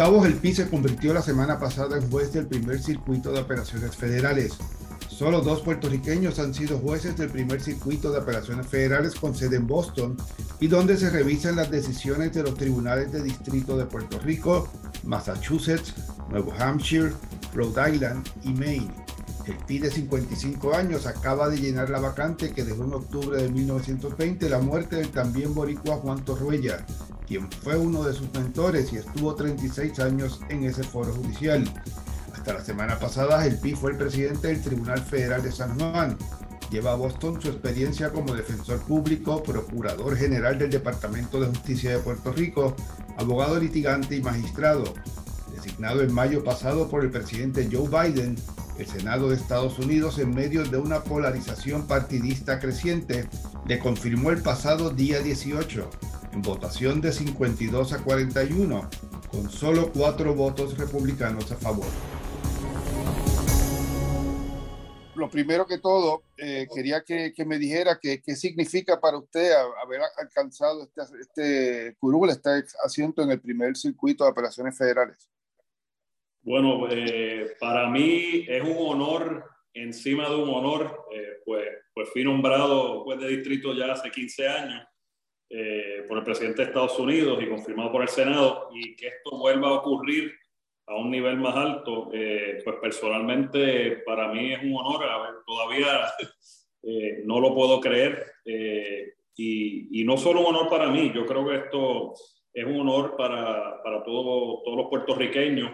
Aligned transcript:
Gustavo 0.00 0.22
Gelpi 0.22 0.54
se 0.54 0.66
convirtió 0.66 1.12
la 1.12 1.20
semana 1.20 1.58
pasada 1.58 1.98
en 1.98 2.10
juez 2.10 2.32
del 2.32 2.46
primer 2.46 2.80
circuito 2.80 3.32
de 3.32 3.40
operaciones 3.40 3.94
federales. 3.94 4.54
Solo 5.10 5.42
dos 5.42 5.60
puertorriqueños 5.60 6.38
han 6.38 6.54
sido 6.54 6.78
jueces 6.78 7.18
del 7.18 7.28
primer 7.28 7.60
circuito 7.60 8.10
de 8.10 8.20
operaciones 8.20 8.66
federales 8.66 9.14
con 9.14 9.34
sede 9.34 9.56
en 9.56 9.66
Boston 9.66 10.16
y 10.58 10.68
donde 10.68 10.96
se 10.96 11.10
revisan 11.10 11.56
las 11.56 11.70
decisiones 11.70 12.32
de 12.32 12.44
los 12.44 12.54
tribunales 12.54 13.12
de 13.12 13.22
distrito 13.22 13.76
de 13.76 13.84
Puerto 13.84 14.18
Rico, 14.20 14.70
Massachusetts, 15.04 15.92
Nuevo 16.30 16.50
Hampshire, 16.58 17.12
Rhode 17.52 17.92
Island 17.92 18.26
y 18.42 18.54
Maine. 18.54 19.09
PI 19.56 19.78
de 19.78 19.90
55 19.90 20.74
años 20.74 21.06
acaba 21.06 21.48
de 21.48 21.58
llenar 21.58 21.90
la 21.90 22.00
vacante 22.00 22.52
que 22.52 22.64
dejó 22.64 22.84
en 22.84 22.94
octubre 22.94 23.42
de 23.42 23.48
1920 23.48 24.48
la 24.48 24.58
muerte 24.58 24.96
del 24.96 25.10
también 25.10 25.54
boricua 25.54 25.96
Juan 25.96 26.24
Torruella, 26.24 26.84
quien 27.26 27.50
fue 27.50 27.76
uno 27.76 28.02
de 28.02 28.12
sus 28.12 28.32
mentores 28.32 28.92
y 28.92 28.96
estuvo 28.96 29.34
36 29.34 29.98
años 30.00 30.40
en 30.48 30.64
ese 30.64 30.82
foro 30.82 31.12
judicial. 31.12 31.64
Hasta 32.34 32.54
la 32.54 32.64
semana 32.64 32.98
pasada, 32.98 33.44
el 33.46 33.58
PI 33.58 33.74
fue 33.74 33.92
el 33.92 33.98
presidente 33.98 34.48
del 34.48 34.62
Tribunal 34.62 35.00
Federal 35.00 35.42
de 35.42 35.52
San 35.52 35.78
Juan. 35.78 36.16
Lleva 36.70 36.92
a 36.92 36.96
Boston 36.96 37.40
su 37.40 37.48
experiencia 37.48 38.10
como 38.10 38.34
defensor 38.34 38.80
público, 38.80 39.42
procurador 39.42 40.16
general 40.16 40.58
del 40.58 40.70
Departamento 40.70 41.40
de 41.40 41.48
Justicia 41.48 41.90
de 41.90 41.98
Puerto 41.98 42.32
Rico, 42.32 42.76
abogado 43.16 43.58
litigante 43.58 44.16
y 44.16 44.22
magistrado. 44.22 44.84
Designado 45.54 46.02
en 46.02 46.14
mayo 46.14 46.44
pasado 46.44 46.88
por 46.88 47.04
el 47.04 47.10
presidente 47.10 47.68
Joe 47.70 47.88
Biden, 47.88 48.36
el 48.78 48.86
Senado 48.86 49.28
de 49.28 49.36
Estados 49.36 49.78
Unidos, 49.78 50.18
en 50.18 50.34
medio 50.34 50.64
de 50.64 50.78
una 50.78 51.02
polarización 51.02 51.86
partidista 51.86 52.58
creciente, 52.58 53.28
le 53.66 53.78
confirmó 53.78 54.30
el 54.30 54.42
pasado 54.42 54.90
día 54.90 55.20
18, 55.20 55.90
en 56.32 56.42
votación 56.42 57.00
de 57.00 57.12
52 57.12 57.92
a 57.92 57.98
41, 57.98 58.90
con 59.30 59.50
solo 59.50 59.90
cuatro 59.92 60.34
votos 60.34 60.76
republicanos 60.78 61.50
a 61.52 61.56
favor 61.56 61.86
lo 65.20 65.30
primero 65.30 65.66
que 65.66 65.78
todo, 65.78 66.24
eh, 66.38 66.66
quería 66.74 67.02
que, 67.04 67.32
me 67.46 67.58
dijera 67.58 68.00
qué 68.00 68.34
significa 68.34 68.98
para 68.98 69.18
usted 69.18 69.52
haber 69.84 70.00
alcanzado 70.18 70.82
este, 70.82 71.02
este 71.20 71.96
curul, 72.00 72.30
este 72.30 72.64
asiento 72.84 73.22
en 73.22 73.30
el 73.30 73.40
primer 73.40 73.76
circuito 73.76 74.24
de 74.24 74.30
operaciones 74.30 74.76
federales. 74.76 75.28
Bueno, 76.42 76.88
eh, 76.90 77.54
para 77.58 77.88
mí 77.88 78.44
es 78.48 78.62
un 78.62 78.76
honor, 78.78 79.44
encima 79.74 80.28
de 80.28 80.36
un 80.36 80.48
honor, 80.48 81.06
eh, 81.12 81.38
pues, 81.44 81.66
pues 81.92 82.08
fui 82.10 82.24
nombrado 82.24 83.04
juez 83.04 83.20
de 83.20 83.28
distrito 83.28 83.74
ya 83.74 83.92
hace 83.92 84.10
15 84.10 84.48
años 84.48 84.86
por 86.06 86.18
el 86.18 86.22
presidente 86.22 86.62
de 86.62 86.68
Estados 86.68 86.96
Unidos 87.00 87.42
y 87.42 87.48
confirmado 87.48 87.90
por 87.90 88.02
el 88.02 88.08
Senado, 88.08 88.68
y 88.72 88.94
que 88.94 89.08
esto 89.08 89.36
vuelva 89.36 89.70
a 89.70 89.72
ocurrir 89.72 90.32
a 90.90 90.96
un 90.96 91.10
nivel 91.10 91.36
más 91.36 91.54
alto, 91.54 92.10
eh, 92.12 92.60
pues 92.64 92.76
personalmente 92.82 94.02
para 94.04 94.28
mí 94.28 94.52
es 94.52 94.60
un 94.62 94.74
honor, 94.74 95.04
a 95.04 95.18
ver, 95.22 95.34
todavía 95.46 95.86
eh, 96.82 97.22
no 97.24 97.38
lo 97.38 97.54
puedo 97.54 97.80
creer 97.80 98.26
eh, 98.44 99.14
y, 99.36 100.00
y, 100.00 100.04
no 100.04 100.16
solo 100.16 100.40
un 100.40 100.46
honor 100.46 100.68
para 100.68 100.88
mí, 100.88 101.12
yo 101.14 101.24
creo 101.26 101.46
que 101.46 101.56
esto 101.56 102.12
es 102.52 102.66
un 102.66 102.80
honor 102.80 103.16
para, 103.16 103.80
para 103.84 104.02
todo, 104.02 104.62
todos 104.64 104.76
los 104.76 104.88
puertorriqueños 104.88 105.70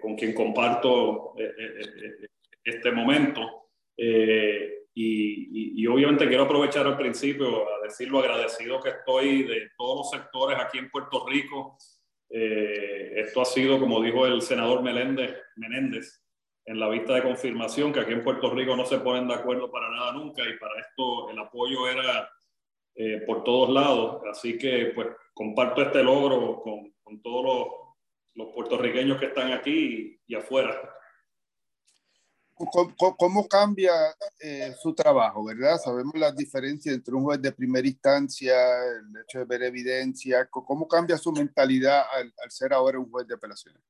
con 0.00 0.16
quien 0.16 0.32
comparto 0.32 1.34
este 2.64 2.90
momento. 2.92 3.70
Y, 3.96 5.80
y, 5.80 5.86
obviamente 5.86 6.26
quiero 6.26 6.44
aprovechar 6.44 6.86
al 6.86 6.96
principio 6.96 7.68
a 7.68 7.82
decir 7.84 8.08
lo 8.08 8.18
agradecido 8.18 8.80
que 8.80 8.90
estoy 8.90 9.44
de 9.44 9.70
todos 9.76 9.98
los 9.98 10.10
sectores 10.10 10.58
aquí 10.58 10.78
en 10.78 10.90
Puerto 10.90 11.24
Rico, 11.26 11.78
eh, 12.30 13.12
esto 13.20 13.40
ha 13.40 13.44
sido, 13.44 13.80
como 13.80 14.02
dijo 14.02 14.26
el 14.26 14.42
senador 14.42 14.82
Meléndez, 14.82 15.34
Menéndez, 15.56 16.22
en 16.66 16.78
la 16.78 16.88
vista 16.88 17.14
de 17.14 17.22
confirmación, 17.22 17.92
que 17.92 18.00
aquí 18.00 18.12
en 18.12 18.22
Puerto 18.22 18.50
Rico 18.50 18.76
no 18.76 18.84
se 18.84 18.98
ponen 18.98 19.26
de 19.26 19.34
acuerdo 19.34 19.70
para 19.70 19.90
nada 19.90 20.12
nunca 20.12 20.42
y 20.42 20.58
para 20.58 20.78
esto 20.80 21.30
el 21.30 21.38
apoyo 21.38 21.88
era 21.88 22.28
eh, 22.94 23.22
por 23.26 23.44
todos 23.44 23.70
lados. 23.70 24.22
Así 24.30 24.58
que 24.58 24.92
pues 24.94 25.08
comparto 25.32 25.82
este 25.82 26.02
logro 26.02 26.60
con, 26.60 26.92
con 27.02 27.22
todos 27.22 27.44
los, 27.44 27.68
los, 28.38 28.52
puertorriqueños 28.54 29.18
que 29.18 29.26
están 29.26 29.52
aquí 29.52 30.20
y, 30.26 30.32
y 30.32 30.36
afuera. 30.36 30.74
¿Cómo, 33.16 33.46
cambia 33.46 33.92
eh, 34.40 34.74
su 34.80 34.92
trabajo, 34.92 35.44
verdad? 35.44 35.78
Sabemos 35.78 36.14
las 36.16 36.36
diferencias 36.36 36.94
entre 36.94 37.14
un 37.14 37.22
juez 37.22 37.40
de 37.40 37.52
primera 37.52 37.86
instancia, 37.86 38.54
el 38.84 39.22
hecho 39.22 39.38
de 39.38 39.44
ver 39.44 39.62
evidencia. 39.62 40.48
¿Cómo 40.50 40.88
cambia 40.88 41.16
su 41.16 41.30
mentalidad 41.30 42.02
al, 42.12 42.32
ser 42.50 42.72
ahora 42.72 42.98
un 42.98 43.08
juez 43.10 43.28
de 43.28 43.34
apelaciones? 43.34 43.80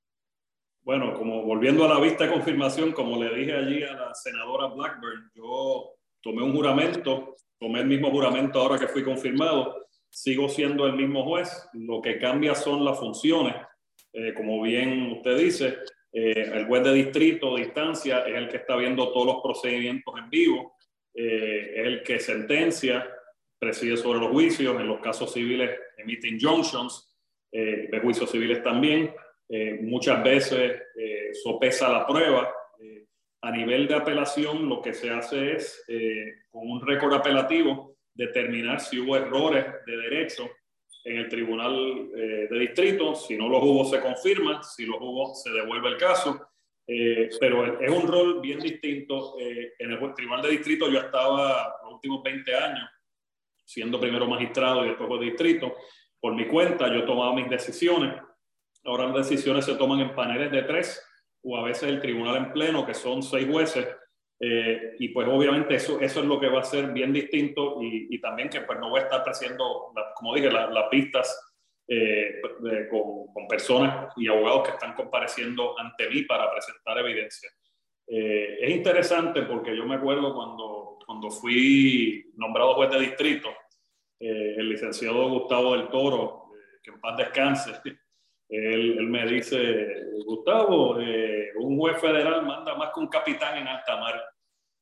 Bueno, 0.83 1.15
como 1.15 1.45
volviendo 1.45 1.85
a 1.85 1.89
la 1.89 2.01
vista 2.01 2.25
de 2.25 2.33
confirmación, 2.33 2.93
como 2.93 3.23
le 3.23 3.35
dije 3.35 3.55
allí 3.57 3.83
a 3.85 3.95
la 3.95 4.15
senadora 4.15 4.67
Blackburn, 4.67 5.31
yo 5.35 5.95
tomé 6.21 6.43
un 6.43 6.53
juramento, 6.53 7.37
tomé 7.59 7.81
el 7.81 7.87
mismo 7.87 8.11
juramento 8.11 8.61
ahora 8.61 8.79
que 8.79 8.89
fui 8.89 9.03
confirmado, 9.03 9.87
sigo 10.11 10.49
siendo 10.49 10.87
el 10.87 10.95
mismo 10.95 11.25
juez, 11.25 11.69
lo 11.73 12.03
que 12.03 12.19
cambia 12.19 12.55
son 12.55 12.85
las 12.85 12.99
funciones, 12.99 13.55
eh, 14.13 14.35
como 14.35 14.63
bien 14.63 15.13
usted 15.13 15.37
dice, 15.39 15.79
eh, 16.13 16.51
el 16.55 16.67
juez 16.67 16.85
de 16.85 16.95
distrito 16.95 17.55
de 17.55 17.63
instancia 17.63 18.21
es 18.21 18.35
el 18.35 18.49
que 18.49 18.57
está 18.59 18.77
viendo 18.77 19.13
todos 19.13 19.27
los 19.27 19.43
procedimientos 19.43 20.15
en 20.19 20.31
vivo, 20.31 20.77
eh, 21.15 21.75
es 21.77 21.87
el 21.87 22.03
que 22.03 22.19
sentencia, 22.19 23.09
preside 23.59 23.97
sobre 23.97 24.21
los 24.21 24.31
juicios, 24.31 24.81
en 24.81 24.87
los 24.87 25.01
casos 25.01 25.33
civiles 25.33 25.71
emite 25.97 26.29
injunctions, 26.29 27.15
eh, 27.53 27.89
de 27.91 28.01
juicios 28.01 28.31
civiles 28.31 28.63
también, 28.63 29.15
muchas 29.81 30.23
veces 30.23 30.83
sopesa 31.43 31.89
la 31.89 32.07
prueba. 32.07 32.53
a 33.41 33.51
nivel 33.51 33.89
de 33.89 33.95
apelación, 33.95 34.69
lo 34.69 34.83
que 34.83 34.93
se 34.93 35.09
hace 35.09 35.53
es, 35.53 35.83
con 36.51 36.71
un 36.71 36.87
récord 36.87 37.15
apelativo, 37.15 37.97
determinar 38.13 38.79
si 38.79 38.99
hubo 38.99 39.17
errores 39.17 39.65
de 39.87 39.97
derecho 39.97 40.51
en 41.05 41.17
el 41.19 41.29
tribunal 41.29 42.11
eh, 42.15 42.49
de 42.51 42.59
distrito. 42.59 43.15
Si 43.15 43.37
no 43.37 43.49
los 43.49 43.63
hubo, 43.63 43.85
se 43.85 44.01
confirma. 44.01 44.63
Si 44.63 44.85
los 44.85 44.99
hubo, 45.01 45.35
se 45.35 45.51
devuelve 45.51 45.89
el 45.89 45.97
caso. 45.97 46.49
Eh, 46.87 47.29
pero 47.39 47.81
es 47.81 47.91
un 47.91 48.09
rol 48.09 48.41
bien 48.41 48.59
distinto. 48.59 49.37
Eh, 49.39 49.75
en 49.79 49.93
el 49.93 50.15
tribunal 50.15 50.43
de 50.43 50.51
distrito 50.51 50.89
yo 50.91 51.01
estaba 51.01 51.77
los 51.83 51.95
últimos 51.95 52.23
20 52.23 52.55
años 52.55 52.89
siendo 53.65 54.01
primero 54.01 54.27
magistrado 54.27 54.85
y 54.85 54.89
después 54.89 55.21
de 55.21 55.27
distrito. 55.27 55.75
Por 56.21 56.35
mi 56.35 56.47
cuenta, 56.47 56.93
yo 56.93 57.05
tomaba 57.05 57.35
mis 57.35 57.51
decisiones. 57.51 58.15
Ahora 58.85 59.07
las 59.09 59.29
decisiones 59.29 59.67
se 59.67 59.75
toman 59.75 60.01
en 60.01 60.15
paneles 60.15 60.51
de 60.51 60.63
tres 60.63 61.05
o 61.43 61.57
a 61.57 61.63
veces 61.63 61.85
el 61.85 62.01
tribunal 62.01 62.37
en 62.37 62.53
pleno, 62.53 62.87
que 62.87 62.95
son 62.95 63.23
seis 63.23 63.47
jueces, 63.49 63.87
eh, 64.41 64.95
y 65.01 65.09
pues 65.09 65.27
obviamente 65.29 65.75
eso, 65.75 65.99
eso 66.01 66.21
es 66.21 66.27
lo 66.27 66.39
que 66.39 66.49
va 66.49 66.61
a 66.61 66.65
ser 66.65 66.93
bien 66.93 67.13
distinto 67.13 67.83
y, 67.83 68.07
y 68.11 68.21
también 68.21 68.49
que 68.49 68.61
pues 68.61 68.79
no 68.79 68.91
voy 68.91 69.01
a 69.01 69.05
estar 69.05 69.25
presiendo, 69.25 69.93
como 70.15 70.35
dije, 70.35 70.51
las 70.51 70.89
pistas 70.91 71.57
eh, 71.89 72.41
con, 72.89 73.27
con, 73.33 73.49
personas 73.49 74.13
y 74.17 74.29
abogados 74.29 74.69
que 74.69 74.75
están 74.75 74.95
compareciendo 74.95 75.79
ante 75.79 76.09
mí 76.09 76.23
para 76.23 76.51
presentar 76.53 76.99
evidencia. 76.99 77.51
Eh, 78.07 78.59
es 78.61 78.71
interesante 78.71 79.43
porque 79.43 79.77
yo 79.77 79.85
me 79.85 79.97
acuerdo 79.97 80.35
cuando, 80.35 80.99
cuando 81.05 81.31
fui 81.31 82.31
nombrado 82.37 82.75
juez 82.75 82.91
de 82.91 83.01
distrito, 83.01 83.49
el 84.21 84.69
licenciado 84.69 85.29
Gustavo 85.29 85.77
del 85.77 85.89
Toro, 85.91 86.51
que 86.83 86.91
en 86.91 87.01
paz 87.01 87.17
descanse, 87.17 87.73
él, 88.49 88.99
él, 88.99 89.07
me 89.09 89.27
dice, 89.27 90.05
Gustavo, 90.25 90.99
eh, 91.01 91.51
un 91.57 91.77
juez 91.79 92.01
federal 92.01 92.45
manda 92.47 92.75
más 92.75 92.91
que 92.95 93.01
un 93.01 93.09
capitán 93.09 93.59
en 93.59 93.69
alta 93.69 93.97
mar. 93.97 94.23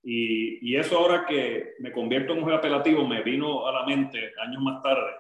Y, 0.03 0.71
y, 0.71 0.77
eso 0.77 0.99
ahora 0.99 1.27
que 1.27 1.75
me 1.81 1.91
convierto 1.91 2.33
en 2.33 2.39
un 2.39 2.45
juez 2.45 2.57
apelativo 2.57 3.07
me 3.07 3.23
vino 3.23 3.67
a 3.67 3.73
la 3.73 3.85
mente 3.85 4.33
años 4.41 4.63
más 4.63 4.81
tarde. 4.83 5.13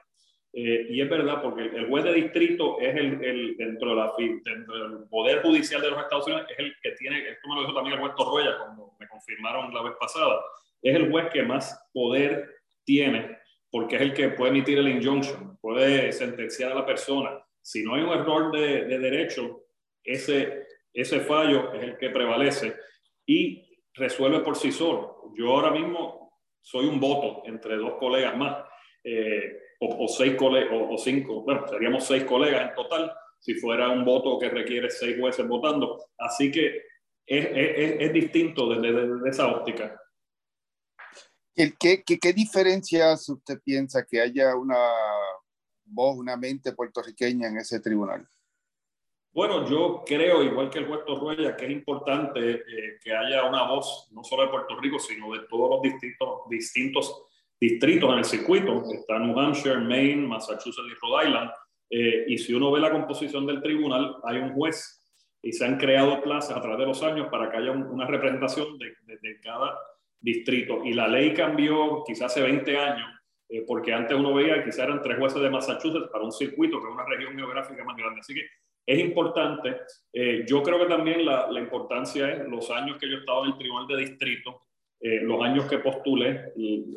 Eh, 0.52 0.87
y 0.88 1.02
es 1.02 1.10
verdad, 1.10 1.43
porque 1.43 1.64
el 1.64 1.87
juez 1.87 2.04
de 2.04 2.14
distrito 2.14 2.81
es 2.81 2.94
el, 2.96 3.22
el 3.22 3.56
dentro, 3.56 3.90
de 3.90 3.96
la, 3.96 4.12
dentro, 4.43 4.88
del 4.88 5.08
Poder 5.10 5.42
Judicial 5.42 5.82
de 5.82 5.90
los 5.90 6.00
Estados 6.00 6.26
Unidos, 6.26 6.46
es 6.50 6.58
el 6.58 6.75
que 6.81 6.92
tiene, 6.92 7.28
esto 7.28 7.49
me 7.49 7.56
lo 7.56 7.60
dijo 7.62 7.75
también 7.75 7.96
el 7.96 8.00
juez 8.00 8.14
Torruella 8.16 8.56
cuando 8.58 8.92
me 8.99 9.06
confirmaron 9.06 9.75
la 9.75 9.82
vez 9.82 9.92
pasada, 10.00 10.40
es 10.81 10.94
el 10.96 11.10
juez 11.10 11.26
que 11.31 11.42
más 11.42 11.78
poder 11.92 12.54
tiene, 12.84 13.37
porque 13.70 13.96
es 13.96 14.02
el 14.02 14.14
que 14.14 14.31
puede 14.31 14.52
emitir 14.52 14.78
el 14.78 14.88
injunction, 14.88 15.58
puede 15.58 16.10
sentenciar 16.12 16.72
a 16.72 16.76
la 16.76 16.87
persona 16.87 17.45
si 17.66 17.82
no 17.82 17.96
hay 17.96 18.02
un 18.02 18.10
error 18.10 18.52
de, 18.52 18.84
derecho, 18.96 19.64
ese, 20.04 20.68
ese 20.92 21.18
fallo 21.18 21.72
es 21.72 21.82
el 21.82 21.98
que 21.98 22.10
prevalece 22.10 22.76
y 23.26 23.76
resuelve 23.92 24.38
por 24.38 24.54
sí 24.56 24.70
solo. 24.70 25.32
Yo 25.36 25.48
ahora 25.48 25.72
mismo 25.72 26.30
soy 26.60 26.86
un 26.86 27.00
voto 27.00 27.42
entre 27.44 27.76
dos 27.76 27.94
colegas 27.98 28.36
más, 28.36 28.64
eh, 29.02 29.58
o, 29.80 30.06
seis 30.06 30.36
colegas, 30.36 30.70
o, 30.72 30.96
cinco, 30.96 31.42
bueno, 31.42 31.66
seríamos 31.66 32.06
seis 32.06 32.22
colegas 32.22 32.68
en 32.68 32.74
total, 32.76 33.12
si 33.40 33.54
fuera 33.54 33.90
un 33.90 34.04
voto 34.04 34.38
que 34.38 34.48
requiere 34.48 34.88
seis 34.88 35.16
jueces 35.18 35.48
votando. 35.48 36.04
Así 36.18 36.52
que 36.52 36.84
es, 37.26 37.46
es, 37.46 37.96
es 37.98 38.12
distinto 38.12 38.68
desde, 38.68 39.28
esa 39.28 39.48
óptica. 39.48 40.00
¿Qué, 41.52 41.72
qué, 41.80 42.04
qué 42.04 42.32
diferencias 42.32 43.28
usted 43.28 43.58
piensa 43.64 44.06
que 44.06 44.20
haya 44.20 44.54
una 44.54 44.78
vos 45.86 46.16
una 46.16 46.36
mente 46.36 46.72
puertorriqueña 46.72 47.48
en 47.48 47.58
ese 47.58 47.80
tribunal? 47.80 48.26
Bueno, 49.32 49.68
yo 49.68 50.02
creo, 50.06 50.42
igual 50.42 50.70
que 50.70 50.78
el 50.78 50.86
juez 50.86 51.04
Torruella, 51.04 51.56
que 51.56 51.66
es 51.66 51.70
importante 51.70 52.52
eh, 52.52 52.98
que 53.02 53.14
haya 53.14 53.44
una 53.44 53.64
voz, 53.64 54.08
no 54.12 54.24
solo 54.24 54.44
de 54.44 54.48
Puerto 54.48 54.78
Rico, 54.80 54.98
sino 54.98 55.32
de 55.32 55.40
todos 55.48 55.70
los 55.70 55.82
distintos, 55.82 56.48
distintos 56.48 57.26
distritos 57.60 58.12
en 58.12 58.18
el 58.18 58.24
circuito. 58.24 58.82
Está 58.92 59.18
New 59.18 59.38
Hampshire, 59.38 59.78
Maine, 59.78 60.26
Massachusetts 60.26 60.88
y 60.90 60.94
Rhode 60.94 61.28
Island. 61.28 61.50
Eh, 61.90 62.24
y 62.28 62.38
si 62.38 62.54
uno 62.54 62.70
ve 62.70 62.80
la 62.80 62.90
composición 62.90 63.46
del 63.46 63.62
tribunal, 63.62 64.16
hay 64.24 64.38
un 64.38 64.54
juez 64.54 65.02
y 65.42 65.52
se 65.52 65.64
han 65.64 65.76
creado 65.76 66.22
plazas 66.22 66.56
a 66.56 66.60
través 66.60 66.78
de 66.78 66.86
los 66.86 67.02
años 67.02 67.28
para 67.30 67.50
que 67.50 67.58
haya 67.58 67.70
una 67.70 68.06
representación 68.06 68.78
de, 68.78 68.94
de, 69.06 69.40
cada 69.40 69.78
distrito. 70.20 70.84
Y 70.84 70.92
la 70.92 71.06
ley 71.06 71.32
cambió 71.34 72.02
quizás 72.04 72.32
hace 72.32 72.42
20 72.42 72.78
años, 72.78 73.08
eh, 73.48 73.64
porque 73.66 73.93
antes 73.93 74.16
uno 74.16 74.34
veía 74.34 74.56
que 74.56 74.64
quizás 74.64 74.81
eran 74.81 75.02
tres 75.02 75.19
jueces 75.19 75.40
de 75.40 75.50
Massachusetts 75.50 76.10
para 76.10 76.25
un 76.25 76.32
circuito, 76.32 76.81
que 76.81 76.88
es 76.88 76.94
una 76.94 77.04
región 77.04 77.37
geográfica 77.37 77.84
más 77.84 77.96
grande. 77.96 78.20
Así 78.20 78.34
que 78.34 78.46
es 78.87 78.98
importante. 78.98 79.76
Eh, 80.12 80.44
yo 80.46 80.62
creo 80.62 80.78
que 80.78 80.87
también 80.87 81.25
la, 81.25 81.50
la, 81.50 81.60
importancia 81.60 82.32
es 82.32 82.48
los 82.48 82.70
años 82.70 82.98
que 82.98 83.08
yo 83.10 83.19
estaba 83.19 83.44
en 83.44 83.52
el 83.52 83.58
tribunal 83.58 83.87
de 83.87 83.96
distrito, 83.98 84.62
los 84.98 85.40
años 85.43 85.66
que 85.66 85.78
postulé, 85.78 86.52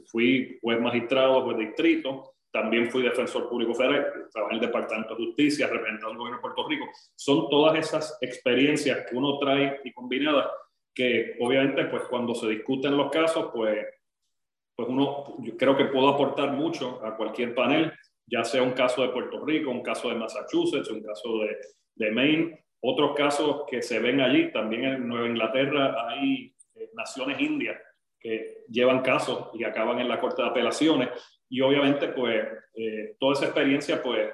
fui 0.05 0.57
juez 0.61 0.79
magistrado, 0.79 1.43
juez 1.43 1.57
de 1.57 1.65
distrito, 1.65 2.31
también 2.51 2.89
fui 2.89 3.03
defensor 3.03 3.49
público 3.49 3.75
federal, 3.75 4.27
trabajé 4.31 4.55
en 4.55 4.61
el 4.61 4.67
Departamento 4.67 5.15
de 5.15 5.25
Justicia, 5.25 5.67
representando 5.67 6.11
al 6.11 6.17
gobierno 6.17 6.37
de 6.37 6.41
Puerto 6.41 6.67
Rico. 6.67 6.85
Son 7.15 7.49
todas 7.49 7.77
esas 7.77 8.17
experiencias 8.21 9.05
que 9.07 9.15
uno 9.15 9.37
trae 9.37 9.81
y 9.83 9.91
combinadas 9.91 10.47
que 10.93 11.35
obviamente 11.39 11.85
pues 11.85 12.03
cuando 12.09 12.35
se 12.35 12.47
discuten 12.47 12.97
los 12.97 13.09
casos 13.09 13.51
pues, 13.53 13.85
pues 14.79 14.87
uno 14.87 15.35
yo 15.39 15.57
creo 15.57 15.75
que 15.75 15.83
puedo 15.83 16.07
aportar 16.07 16.53
mucho 16.53 17.05
a 17.05 17.17
cualquier 17.17 17.53
panel, 17.53 17.91
ya 18.25 18.45
sea 18.45 18.63
un 18.63 18.71
caso 18.71 19.01
de 19.01 19.09
Puerto 19.09 19.45
Rico, 19.45 19.69
un 19.71 19.83
caso 19.83 20.07
de 20.07 20.15
Massachusetts, 20.15 20.89
un 20.89 21.03
caso 21.03 21.39
de, 21.39 21.57
de 21.95 22.11
Maine, 22.11 22.65
otros 22.79 23.13
casos 23.13 23.63
que 23.69 23.81
se 23.81 23.99
ven 23.99 24.21
allí, 24.21 24.53
también 24.53 24.85
en 24.85 25.05
Nueva 25.05 25.27
Inglaterra 25.27 26.07
hay 26.07 26.55
eh, 26.75 26.91
naciones 26.93 27.41
indias 27.41 27.77
que 28.21 28.63
llevan 28.69 29.01
casos 29.01 29.49
y 29.53 29.65
acaban 29.65 29.99
en 29.99 30.07
la 30.07 30.17
Corte 30.17 30.43
de 30.43 30.47
Apelaciones. 30.47 31.09
Y 31.49 31.59
obviamente, 31.59 32.07
pues, 32.07 32.47
eh, 32.75 33.17
toda 33.19 33.33
esa 33.33 33.47
experiencia, 33.47 34.01
pues, 34.01 34.29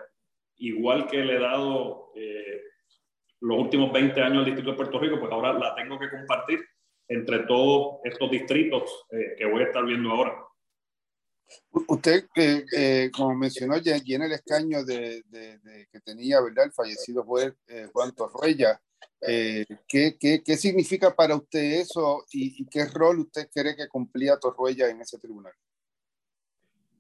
igual 0.58 1.08
que 1.08 1.26
le 1.26 1.38
he 1.38 1.40
dado 1.40 2.12
eh, 2.16 2.62
los 3.40 3.58
últimos 3.58 3.92
20 3.92 4.22
años 4.22 4.38
al 4.38 4.46
Distrito 4.46 4.70
de 4.70 4.78
Puerto 4.78 5.00
Rico, 5.00 5.20
pues 5.20 5.32
ahora 5.32 5.54
la 5.54 5.74
tengo 5.74 5.98
que 5.98 6.12
compartir 6.12 6.60
entre 7.08 7.40
todos 7.40 8.00
estos 8.04 8.30
distritos 8.32 9.06
eh, 9.12 9.36
que 9.38 9.46
voy 9.46 9.64
a 9.64 9.66
estar 9.66 9.86
viendo 9.86 10.12
ahora. 10.12 10.36
Usted, 11.88 12.26
como 13.12 13.36
mencionó, 13.36 13.78
ya 13.78 14.00
tiene 14.00 14.26
el 14.26 14.32
escaño 14.32 14.84
de, 14.84 15.24
que 15.92 16.00
tenía, 16.00 16.42
¿verdad? 16.42 16.66
El 16.66 16.72
fallecido 16.72 17.24
juez 17.24 17.54
Juan 17.94 18.16
Torruella. 18.16 18.82
¿qué, 19.22 20.18
qué, 20.20 20.42
qué, 20.44 20.58
significa 20.58 21.16
para 21.16 21.36
usted 21.36 21.82
eso 21.82 22.26
y, 22.32 22.64
y, 22.64 22.66
qué 22.68 22.86
rol 22.86 23.20
usted 23.20 23.48
cree 23.54 23.76
que 23.76 23.88
cumplía 23.88 24.38
Torruella 24.38 24.90
en 24.90 25.02
ese 25.02 25.20
tribunal? 25.20 25.54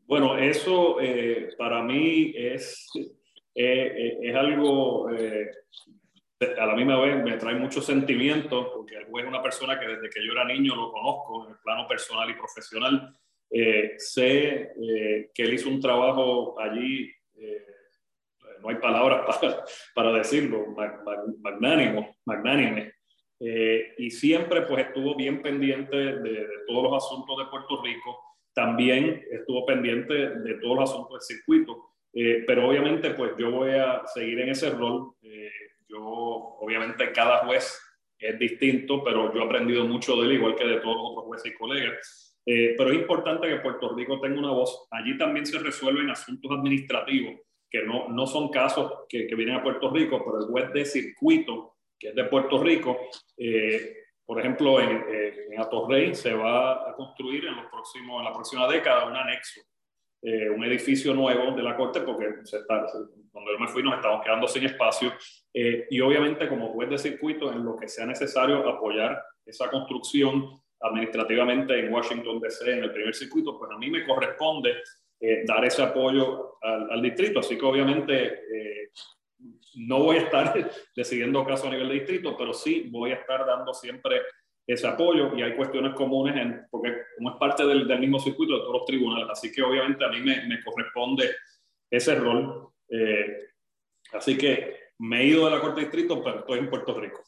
Bueno, 0.08 0.38
eso 0.38 1.02
eh, 1.02 1.50
para 1.58 1.82
mí 1.82 2.32
es, 2.36 2.88
eh, 2.96 3.08
eh, 3.56 4.20
es 4.22 4.36
algo, 4.36 5.10
a 6.40 6.66
la 6.66 6.76
misma 6.76 7.00
vez 7.00 7.24
me 7.24 7.38
trae 7.38 7.56
muchos 7.56 7.86
sentimientos, 7.86 8.68
porque 8.74 8.96
el 8.98 9.06
juez 9.06 9.26
es 9.26 9.30
una 9.30 9.42
persona 9.42 9.80
que 9.80 9.88
desde 9.88 10.10
que 10.10 10.26
yo 10.26 10.34
era 10.34 10.46
niño 10.46 10.76
lo 10.76 10.92
conozco 10.92 11.46
en 11.46 11.52
el 11.52 11.60
plano 11.64 11.88
personal 11.88 12.30
y 12.30 12.34
profesional. 12.34 13.16
sé 13.98 14.74
que 15.34 15.44
él 15.44 15.54
hizo 15.54 15.70
un 15.70 15.80
trabajo 15.80 16.60
allí, 16.60 17.12
no 18.62 18.70
hay 18.70 18.76
palabras 18.76 19.26
para, 19.40 19.64
para 19.94 20.12
decirlo, 20.14 20.66
magnánimo, 21.42 22.16
magnánime. 22.26 22.94
y 23.40 24.12
siempre 24.12 24.64
pues 24.64 24.88
estuvo 24.88 25.16
bien 25.16 25.42
pendiente 25.42 25.96
de, 25.96 26.22
de 26.22 26.48
todos 26.68 26.84
los 26.84 27.04
asuntos 27.04 27.38
de 27.38 27.46
Puerto 27.46 27.82
Rico 27.82 28.26
también 28.56 29.22
estuvo 29.30 29.66
pendiente 29.66 30.14
de 30.14 30.54
todos 30.56 30.80
los 30.80 30.90
asuntos 30.90 31.28
del 31.28 31.38
circuito, 31.38 31.90
eh, 32.14 32.46
pero 32.48 32.70
obviamente 32.70 33.12
pues 33.12 33.34
yo 33.38 33.52
voy 33.52 33.72
a 33.72 34.02
seguir 34.08 34.40
en 34.40 34.50
ese 34.50 34.70
rol. 34.70 35.14
Yo, 35.88 36.00
obviamente 36.02 37.12
cada 37.12 37.46
juez 37.46 37.82
es 38.18 38.40
distinto, 38.40 39.04
pero 39.04 39.34
yo 39.34 39.42
he 39.42 39.46
aprendido 39.46 39.86
mucho 39.86 40.16
de 40.16 40.28
él, 40.28 40.34
igual 40.34 40.56
que 40.56 40.66
de 40.66 40.80
todos 40.80 40.96
los 40.96 41.12
otros 41.12 41.26
jueces 41.26 41.52
y 41.52 41.56
colegas. 41.56 42.38
Eh, 42.46 42.76
pero 42.78 42.92
es 42.92 42.98
importante 42.98 43.48
que 43.48 43.58
Puerto 43.58 43.96
Rico 43.96 44.20
tenga 44.20 44.40
una 44.40 44.52
voz. 44.52 44.88
Allí 44.92 45.18
también 45.18 45.46
se 45.46 45.60
resuelven 45.60 46.10
asuntos 46.10 46.52
administrativos, 46.52 47.42
que 47.70 47.84
no, 47.84 48.08
no 48.10 48.26
son 48.28 48.50
casos 48.50 48.92
que, 49.10 49.28
que 49.28 49.36
vienen 49.36 49.56
a 49.56 49.64
Puerto 49.64 49.90
Rico, 49.90 50.24
pero 50.24 50.40
el 50.40 50.46
juez 50.46 50.72
de 50.74 50.86
circuito, 50.86 51.76
que 52.00 52.10
es 52.10 52.16
de 52.16 52.26
Puerto 52.26 52.62
Rico, 52.62 52.98
eh, 53.38 53.96
por 54.26 54.40
ejemplo, 54.40 54.80
en, 54.82 55.04
en 55.52 55.60
Atorrey 55.60 56.16
se 56.16 56.34
va 56.34 56.90
a 56.90 56.96
construir 56.96 57.46
en, 57.46 57.56
los 57.56 57.66
próximos, 57.68 58.20
en 58.20 58.26
la 58.26 58.34
próxima 58.34 58.68
década 58.68 59.06
un 59.06 59.16
anexo, 59.16 59.62
eh, 60.28 60.50
un 60.50 60.64
edificio 60.64 61.14
nuevo 61.14 61.56
de 61.56 61.62
la 61.62 61.76
Corte, 61.78 62.02
porque 62.02 62.26
se 62.46 62.58
está, 62.58 62.88
cuando 63.32 63.52
yo 63.52 63.60
me 63.60 63.68
fui 63.68 63.84
nos 63.84 63.96
estamos 63.96 64.24
quedando 64.24 64.48
sin 64.48 64.66
espacio. 64.66 65.14
Eh, 65.54 65.86
y 65.92 66.02
obviamente, 66.02 66.50
como 66.50 66.74
juez 66.74 66.90
de 66.90 66.98
circuito, 66.98 67.52
en 67.52 67.64
lo 67.64 67.76
que 67.76 67.88
sea 67.88 68.08
necesario 68.08 68.68
apoyar 68.68 69.22
esa 69.46 69.70
construcción 69.70 70.60
administrativamente 70.82 71.80
en 71.80 71.94
Washington, 71.94 72.40
D.C., 72.40 72.72
en 72.72 72.84
el 72.86 72.92
primer 72.92 73.14
circuito, 73.14 73.58
pues 73.60 73.70
a 73.72 73.78
mí 73.78 73.92
me 73.92 74.04
corresponde 74.04 74.74
dar 75.46 75.64
ese 75.64 75.82
apoyo 75.82 76.58
al, 76.62 76.92
al, 76.92 77.02
distrito. 77.02 77.40
Así 77.40 77.58
que 77.58 77.66
obviamente 77.66 78.42
no 79.76 80.00
voy 80.00 80.18
a 80.18 80.22
estar 80.22 80.54
decidiendo 80.96 81.46
casos 81.46 81.68
a 81.68 81.72
nivel 81.72 81.90
de 81.90 81.94
distrito, 81.96 82.36
pero 82.38 82.54
sí 82.54 82.88
voy 82.90 83.12
a 83.12 83.16
estar 83.16 83.46
dando 83.46 83.74
siempre 83.74 84.22
ese 84.68 84.88
apoyo 84.88 85.36
y 85.36 85.42
hay 85.42 85.56
cuestiones 85.56 85.94
comunes, 85.94 86.36
en, 86.36 86.66
porque 86.72 86.94
como 87.18 87.32
es 87.32 87.36
parte 87.38 87.66
del, 87.66 87.88
mismo 88.00 88.20
circuito 88.20 88.54
de 88.54 88.60
todos 88.62 88.74
los 88.74 88.86
tribunales, 88.86 89.28
así 89.32 89.52
que 89.52 89.62
obviamente 89.62 90.04
a 90.04 90.10
mí 90.10 90.22
me, 90.22 90.64
corresponde 90.64 91.36
ese 91.90 92.16
rol. 92.16 92.70
Eh, 92.90 93.50
así 94.14 94.38
que 94.38 94.76
me 95.00 95.22
he 95.22 95.26
ido 95.28 95.46
de 95.46 95.52
la 95.52 95.62
Corte 95.62 95.82
de 95.82 95.88
Distrito, 95.88 96.24
pero 96.24 96.40
estoy 96.40 96.60
en 96.60 96.70
Puerto 96.70 97.00
Rico. 97.00 97.24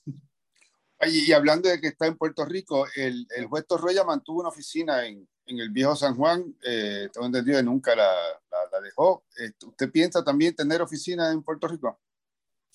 Y, 1.05 1.31
hablando 1.31 1.69
de 1.69 1.79
que 1.79 1.87
está 1.87 2.07
en 2.07 2.17
Puerto 2.17 2.43
Rico, 2.43 2.87
el, 2.95 3.27
el 3.35 3.45
juez 3.45 3.67
Torreya 3.67 4.03
mantuvo 4.03 4.39
una 4.39 4.49
oficina 4.49 5.05
en, 5.05 5.27
en 5.47 5.59
el 5.59 5.69
viejo 5.69 5.95
San 5.95 6.15
Juan, 6.15 6.55
eh, 6.63 7.09
tengo 7.11 7.25
entendido 7.25 7.57
que 7.57 7.63
nunca 7.63 7.95
la, 7.95 8.11
la, 8.71 8.81
dejó. 8.81 9.25
Eh, 9.39 9.51
¿Usted 9.65 9.91
piensa 9.91 10.23
también 10.23 10.55
tener 10.55 10.81
oficina 10.81 11.31
en 11.31 11.41
Puerto 11.41 11.67
Rico? 11.67 11.99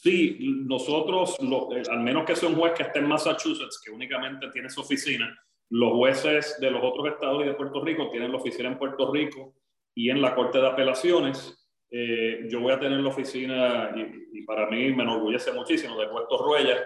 Sí, 0.03 0.37
nosotros, 0.67 1.37
eh, 1.41 1.83
al 1.89 2.01
menos 2.01 2.25
que 2.25 2.35
sea 2.35 2.49
un 2.49 2.57
juez 2.57 2.73
que 2.73 2.83
esté 2.83 2.99
en 2.99 3.07
Massachusetts, 3.07 3.81
que 3.85 3.93
únicamente 3.93 4.49
tiene 4.49 4.69
su 4.69 4.81
oficina, 4.81 5.33
los 5.71 5.93
jueces 5.93 6.59
de 6.61 6.73
los 6.73 6.83
otros 6.83 7.07
estados 7.07 7.45
y 7.45 7.47
de 7.47 7.55
Puerto 7.55 7.85
Rico 7.85 8.11
tienen 8.11 8.33
la 8.33 8.39
oficina 8.39 8.69
en 8.69 8.79
Puerto 8.79 9.13
Rico 9.13 9.55
y 9.95 10.11
en 10.11 10.21
la 10.21 10.35
Corte 10.35 10.59
de 10.59 10.67
Apelaciones. 10.67 11.57
Eh, 11.89 12.49
yo 12.51 12.59
voy 12.59 12.73
a 12.73 12.81
tener 12.81 12.99
la 12.99 13.11
oficina, 13.11 13.95
y, 14.33 14.43
para 14.43 14.69
mí 14.69 14.93
me 14.93 15.05
enorgullece 15.05 15.53
muchísimo, 15.53 15.97
de 15.97 16.09
Puerto 16.09 16.37
Ruella 16.37 16.83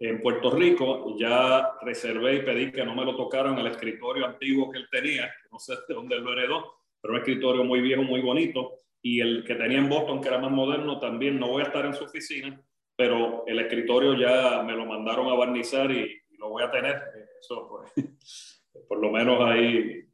en 0.00 0.20
Puerto 0.20 0.50
Rico. 0.50 1.14
Ya 1.16 1.70
reservé 1.82 2.34
y 2.34 2.42
pedí 2.42 2.72
que 2.72 2.84
no 2.84 2.96
me 2.96 3.04
lo 3.04 3.14
tocaran 3.14 3.56
el 3.60 3.68
escritorio 3.68 4.26
antiguo 4.26 4.72
que 4.72 4.78
él 4.78 4.88
tenía, 4.90 5.26
que 5.26 5.48
no 5.52 5.60
sé 5.60 5.74
de 5.86 5.94
dónde 5.94 6.18
lo 6.18 6.32
heredó, 6.32 6.74
pero 7.00 7.14
un 7.14 7.20
escritorio 7.20 7.62
muy 7.62 7.80
viejo, 7.80 8.02
muy 8.02 8.22
bonito 8.22 8.80
y 9.08 9.20
el 9.20 9.44
que 9.44 9.54
tenía 9.54 9.78
en 9.78 9.88
Boston, 9.88 10.20
que 10.20 10.26
era 10.26 10.38
más 10.38 10.50
moderno, 10.50 10.98
también 10.98 11.38
no 11.38 11.46
voy 11.46 11.62
a 11.62 11.66
estar 11.66 11.86
en 11.86 11.94
su 11.94 12.02
oficina, 12.02 12.60
pero 12.96 13.44
el 13.46 13.60
escritorio 13.60 14.14
ya 14.14 14.64
me 14.64 14.72
lo 14.72 14.84
mandaron 14.84 15.28
a 15.28 15.34
barnizar 15.34 15.88
y, 15.92 16.22
lo 16.38 16.50
voy 16.50 16.64
a 16.64 16.70
tener. 16.72 17.00
Eso, 17.40 17.68
pues, 17.68 18.04
por 18.88 18.98
lo 18.98 19.12
menos 19.12 19.40
ahí, 19.42 20.04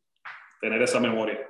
tener 0.61 0.83
esa 0.83 1.01
memoria. 1.01 1.41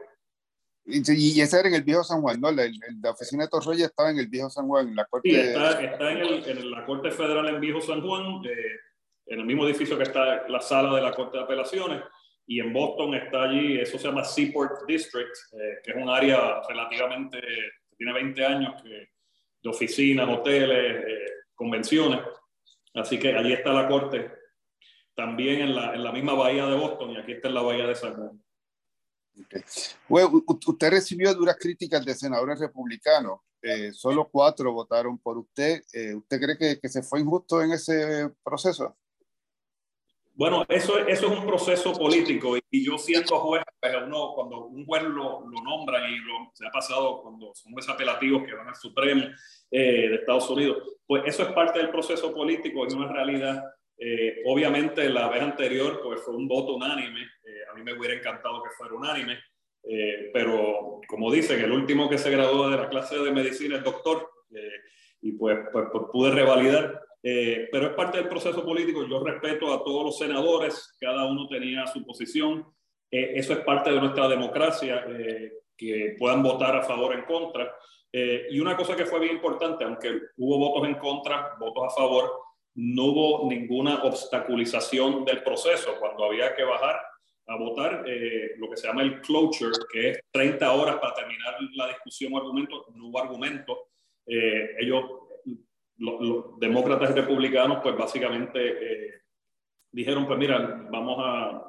Y, 0.87 1.41
ese 1.41 1.59
era 1.59 1.69
en 1.69 1.75
el 1.75 1.83
viejo 1.83 2.05
San 2.05 2.23
Juan, 2.23 2.41
¿no? 2.41 2.53
La, 2.53 2.63
la 3.03 3.11
oficina 3.11 3.43
de 3.43 3.51
Torroya 3.51 3.87
estaba 3.87 4.11
en 4.11 4.21
el 4.21 4.29
viejo 4.29 4.49
San 4.49 4.69
Juan, 4.69 4.89
en 4.89 4.97
la 4.97 5.05
corte. 5.07 5.29
Sí, 5.29 5.37
está, 5.37 5.83
está 5.83 6.13
en, 6.13 6.19
el, 6.19 6.49
en, 6.49 6.71
la 6.71 6.87
Corte 6.87 7.11
Federal 7.11 7.49
en 7.49 7.61
Viejo 7.61 7.81
San 7.81 8.03
Juan, 8.03 8.45
eh, 8.45 8.79
en 9.27 9.41
el 9.41 9.45
mismo 9.45 9.67
edificio 9.67 9.97
que 9.99 10.05
está 10.05 10.47
la 10.49 10.61
sala 10.61 10.95
de 10.95 11.03
la 11.03 11.13
Corte 11.13 11.39
de 11.39 11.43
Apelaciones 11.43 12.03
y 12.47 12.61
en 12.61 12.73
Boston 12.73 13.15
está 13.15 13.45
allí, 13.45 13.79
eso 13.79 13.99
se 13.99 14.09
llama 14.09 14.25
Seaport 14.25 14.87
District, 14.87 15.35
eh, 15.53 15.79
que 15.83 15.93
es 15.93 15.97
un 15.97 16.09
área 16.09 16.61
relativamente, 16.69 17.41
tiene 17.97 18.13
20 18.13 18.45
años, 18.45 18.83
que, 18.83 18.89
de 19.63 19.71
oficinas, 19.71 20.29
hoteles, 20.29 21.05
eh, 21.07 21.33
convenciones. 21.55 22.21
Así 22.95 23.19
que 23.19 23.35
allí 23.35 23.53
está 23.53 23.73
la 23.73 23.89
corte, 23.89 24.31
también 25.15 25.61
en 25.61 25.75
la, 25.75 25.95
en 25.95 26.03
la, 26.03 26.13
misma 26.13 26.35
bahía 26.35 26.67
de 26.67 26.77
Boston 26.77 27.11
y 27.11 27.19
aquí 27.19 27.33
está 27.33 27.49
en 27.49 27.55
la 27.55 27.63
bahía 27.63 27.87
de 27.87 27.95
San 27.95 28.15
Juan. 28.15 28.43
usted 30.67 30.91
recibió 30.91 31.33
duras 31.35 31.57
críticas 31.59 32.05
de 32.05 32.15
senadores 32.15 32.59
republicanos. 32.59 33.41
Eh, 33.63 33.93
solo 33.93 34.29
cuatro 34.31 34.73
votaron 34.73 35.19
por 35.19 35.39
usted. 35.39 35.83
¿Usted 36.17 36.41
cree 36.41 36.59
que, 36.59 36.81
que 36.81 36.89
se 36.89 37.03
fue 37.03 37.21
injusto 37.21 37.63
en 37.63 37.73
ese 37.73 38.29
proceso? 38.43 38.97
Bueno, 40.35 40.65
eso, 40.69 40.99
eso 41.07 41.27
es 41.27 41.39
un 41.39 41.47
proceso 41.47 41.93
político 41.93 42.57
y, 42.71 42.85
yo 42.85 42.97
siendo 42.97 43.39
juez, 43.39 43.63
pues 43.79 43.95
uno, 44.07 44.33
cuando 44.35 44.65
un 44.65 44.87
juez 44.87 45.03
lo, 45.03 45.47
lo 45.47 45.63
nombran 45.63 46.11
y 46.11 46.17
lo, 46.17 46.51
se 46.55 46.67
ha 46.67 46.71
pasado 46.71 47.21
cuando 47.21 47.53
son 47.55 47.73
jueces 47.73 47.93
apelativos 47.93 48.43
que 48.45 48.55
van 48.55 48.69
al 48.69 48.75
Supremo 48.75 49.25
eh, 49.71 50.09
de 50.09 50.15
Estados 50.15 50.49
Unidos, 50.49 50.79
pues 51.07 51.25
eso 51.27 51.43
es 51.43 51.49
parte 51.51 51.81
del 51.81 51.91
proceso 51.91 52.33
político 52.33 52.87
y 52.89 52.95
una 52.95 53.13
realidad. 53.13 53.63
Eh, 53.99 54.43
obviamente 54.47 55.09
la 55.11 55.29
vez 55.29 55.43
anterior 55.43 56.01
pues 56.03 56.23
fue 56.23 56.35
un 56.35 56.49
voto 56.49 56.77
unánime, 56.77 57.21
eh, 57.21 57.71
a 57.71 57.75
mí 57.75 57.83
me 57.83 57.93
hubiera 57.93 58.15
encantado 58.15 58.63
que 58.63 58.71
fuera 58.71 58.95
unánime, 58.95 59.39
pero 60.33 61.01
como 61.09 61.31
dicen, 61.31 61.61
el 61.61 61.73
último 61.73 62.09
que 62.09 62.17
se 62.17 62.31
graduó 62.31 62.71
de 62.71 62.77
la 62.77 62.89
clase 62.89 63.19
de 63.19 63.33
medicina 63.33 63.77
es 63.77 63.85
doctor 63.85 64.31
y 65.21 65.33
pues, 65.33 65.59
pues, 65.73 65.87
pues 65.93 66.05
pude 66.13 66.31
revalidar 66.31 67.03
eh, 67.23 67.69
pero 67.71 67.89
es 67.89 67.95
parte 67.95 68.19
del 68.19 68.29
proceso 68.29 68.65
político. 68.65 69.07
Yo 69.07 69.23
respeto 69.23 69.73
a 69.73 69.85
todos 69.85 70.05
los 70.05 70.19
senadores, 70.19 70.97
cada 70.99 71.25
uno 71.25 71.47
tenía 71.49 71.87
su 71.87 72.05
posición. 72.05 72.67
Eh, 73.11 73.33
eso 73.37 73.53
es 73.53 73.61
parte 73.61 73.93
de 73.93 74.01
nuestra 74.01 74.27
democracia, 74.29 75.05
eh, 75.09 75.53
que 75.77 76.17
puedan 76.19 76.43
votar 76.43 76.77
a 76.77 76.83
favor 76.83 77.13
o 77.13 77.19
en 77.19 77.25
contra. 77.25 77.75
y 78.15 78.61
una 78.61 78.77
cosa 78.77 78.95
que 78.95 79.07
fue 79.07 79.21
bien 79.21 79.37
importante, 79.37 79.85
aunque 79.85 80.11
hubo 80.37 80.59
votos 80.59 80.87
en 80.87 80.97
contra, 80.97 81.57
votos 81.59 81.85
a 81.87 81.97
favor, 81.97 82.31
no 82.75 83.05
hubo 83.05 83.49
ninguna 83.49 84.03
obstaculización 84.03 85.25
del 85.25 85.43
proceso. 85.43 85.97
Cuando 85.99 86.27
había 86.27 86.55
que 86.55 86.63
bajar 86.63 87.01
a 87.47 87.57
votar, 87.57 88.05
lo 88.59 88.69
que 88.69 88.77
se 88.77 88.87
llama 88.87 89.03
el 89.03 89.23
closure, 89.23 89.73
que 89.91 90.11
es 90.11 90.21
30 90.31 90.73
horas 90.73 90.97
para 90.97 91.15
terminar 91.15 91.57
la 91.75 91.89
discusión 91.89 92.35
o 92.35 92.37
argumento, 92.37 92.85
no 92.95 93.07
hubo 93.07 93.19
argumento. 93.19 93.89
ellos 94.27 95.05
los, 96.03 96.59
demócratas 96.59 97.11
y 97.11 97.15
republicanos, 97.15 97.79
pues 97.83 97.97
básicamente 97.97 98.59
eh, 98.61 99.21
dijeron, 99.91 100.27
pues 100.27 100.39
mira, 100.39 100.87
vamos 100.91 101.17
a, 101.19 101.69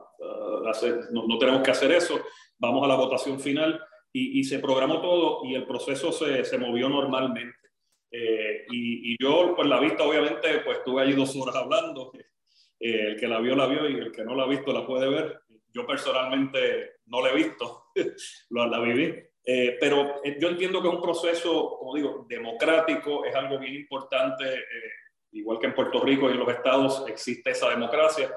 hacer, 0.69 1.11
no, 1.11 1.37
tenemos 1.37 1.61
que 1.61 1.71
hacer 1.71 1.91
eso, 1.91 2.19
vamos 2.57 2.83
a 2.83 2.87
la 2.87 2.95
votación 2.95 3.39
final 3.39 3.81
y, 4.11 4.43
se 4.43 4.59
programó 4.59 5.01
todo 5.01 5.43
y 5.43 5.55
el 5.55 5.65
proceso 5.65 6.11
se, 6.11 6.57
movió 6.57 6.87
normalmente. 6.87 7.57
Eh, 8.11 8.65
y, 8.71 9.15
yo, 9.21 9.53
pues 9.55 9.67
la 9.67 9.79
vista, 9.79 10.03
obviamente, 10.03 10.59
pues 10.63 10.77
estuve 10.77 11.01
allí 11.01 11.13
dos 11.13 11.35
horas 11.35 11.55
hablando. 11.55 12.11
Eh, 12.79 13.07
el 13.07 13.19
que 13.19 13.27
la 13.27 13.39
vio, 13.39 13.55
la 13.55 13.65
vio 13.65 13.89
y 13.89 13.95
el 13.95 14.11
que 14.11 14.23
no 14.23 14.35
la 14.35 14.43
ha 14.43 14.47
visto, 14.47 14.71
la 14.71 14.85
puede 14.85 15.09
ver. 15.09 15.41
Yo 15.73 15.85
personalmente 15.87 16.97
no 17.07 17.21
la 17.21 17.31
he 17.31 17.35
visto, 17.35 17.85
la 18.49 18.79
viví. 18.79 19.15
Eh, 19.45 19.77
pero 19.79 20.23
eh, 20.23 20.37
yo 20.39 20.49
entiendo 20.49 20.81
que 20.81 20.87
es 20.87 20.93
un 20.93 21.01
proceso, 21.01 21.75
como 21.77 21.95
digo, 21.95 22.25
democrático, 22.29 23.25
es 23.25 23.35
algo 23.35 23.59
bien 23.59 23.75
importante, 23.75 24.45
eh, 24.45 24.91
igual 25.33 25.59
que 25.59 25.67
en 25.67 25.75
Puerto 25.75 25.99
Rico 25.99 26.29
y 26.29 26.33
en 26.33 26.39
los 26.39 26.49
estados 26.49 27.03
existe 27.07 27.51
esa 27.51 27.69
democracia, 27.69 28.31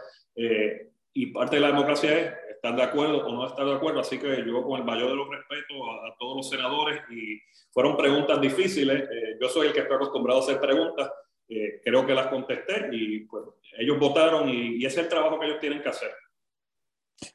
y 1.14 1.26
parte 1.26 1.56
de 1.56 1.62
la 1.62 1.68
democracia 1.68 2.18
es 2.18 2.34
estar 2.56 2.76
de 2.76 2.82
acuerdo 2.82 3.26
o 3.26 3.32
no 3.32 3.46
estar 3.46 3.64
de 3.64 3.72
acuerdo, 3.72 4.00
así 4.00 4.18
que 4.18 4.44
yo 4.46 4.62
con 4.62 4.78
el 4.78 4.84
mayor 4.84 5.08
de 5.08 5.16
los 5.16 5.30
respetos 5.30 5.76
a, 6.04 6.14
todos 6.18 6.36
los 6.36 6.50
senadores, 6.50 7.00
y 7.10 7.40
fueron 7.70 7.96
preguntas 7.96 8.38
difíciles, 8.40 9.08
yo 9.40 9.48
soy 9.48 9.68
el 9.68 9.72
que 9.72 9.80
está 9.80 9.94
acostumbrado 9.94 10.40
a 10.40 10.42
hacer 10.42 10.60
preguntas, 10.60 11.10
creo 11.82 12.04
que 12.04 12.14
las 12.14 12.26
contesté 12.26 12.88
y 12.92 13.20
pues 13.20 13.44
ellos 13.78 13.98
votaron 13.98 14.48
y, 14.48 14.76
y 14.76 14.84
ese 14.84 15.00
es 15.00 15.04
el 15.04 15.08
trabajo 15.08 15.38
que 15.38 15.46
ellos 15.46 15.60
tienen 15.60 15.80
que 15.80 15.88
hacer. 15.88 16.10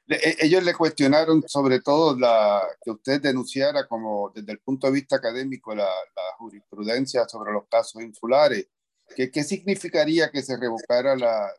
E, 0.07 0.38
ellos 0.41 0.63
le 0.63 0.73
cuestionaron 0.73 1.43
sobre 1.47 1.79
todo 1.79 2.17
la, 2.17 2.61
que 2.83 2.91
usted 2.91 3.21
denunciara 3.21 3.88
como 3.88 4.31
desde 4.33 4.51
el 4.51 4.59
punto 4.59 4.88
de 4.88 4.93
vista 4.93 5.15
académico 5.15 5.73
la, 5.73 5.89
jurisprudencia 6.38 7.27
sobre 7.27 7.53
los 7.53 7.67
casos 7.67 8.01
insulares. 8.01 8.67
¿Qué, 9.15 9.29
qué 9.29 9.43
significaría 9.43 10.31
que 10.31 10.41
se 10.41 10.57
revocara 10.57 11.15
la, 11.15 11.51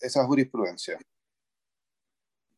esa 0.00 0.24
jurisprudencia? 0.24 0.98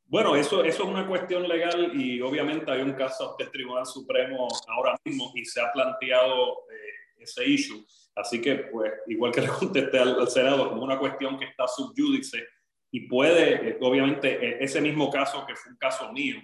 Bueno, 0.09 0.37
eso, 0.37 0.63
eso 0.63 0.85
es 0.85 0.89
una 0.89 1.09
cuestión 1.09 1.49
legal 1.49 1.91
y 2.01 2.21
obviamente 2.21 2.71
hay 2.71 2.83
un 2.83 2.93
caso 2.93 3.35
del 3.37 3.51
Tribunal 3.51 3.85
Supremo 3.85 4.47
ahora 4.69 4.97
mismo 5.05 5.33
y 5.35 5.45
se 5.45 5.61
ha 5.61 5.73
planteado 5.73 6.61
eh, 6.71 7.23
ese 7.23 7.45
issue. 7.45 7.85
Así 8.15 8.41
que, 8.41 8.55
pues, 8.71 8.93
igual 9.09 9.33
que 9.33 9.41
le 9.41 9.49
contesté 9.49 9.99
al, 9.99 10.21
al 10.21 10.29
Senado, 10.29 10.69
como 10.69 10.85
una 10.85 10.99
cuestión 10.99 11.37
que 11.37 11.47
está 11.47 11.67
subyúdice 11.67 12.47
y 12.91 13.09
puede, 13.09 13.71
eh, 13.71 13.79
obviamente, 13.81 14.29
e, 14.33 14.65
ese 14.65 14.81
mismo 14.81 15.11
caso 15.11 15.45
que 15.47 15.57
fue 15.57 15.73
un 15.73 15.79
caso 15.79 16.13
mío, 16.13 16.37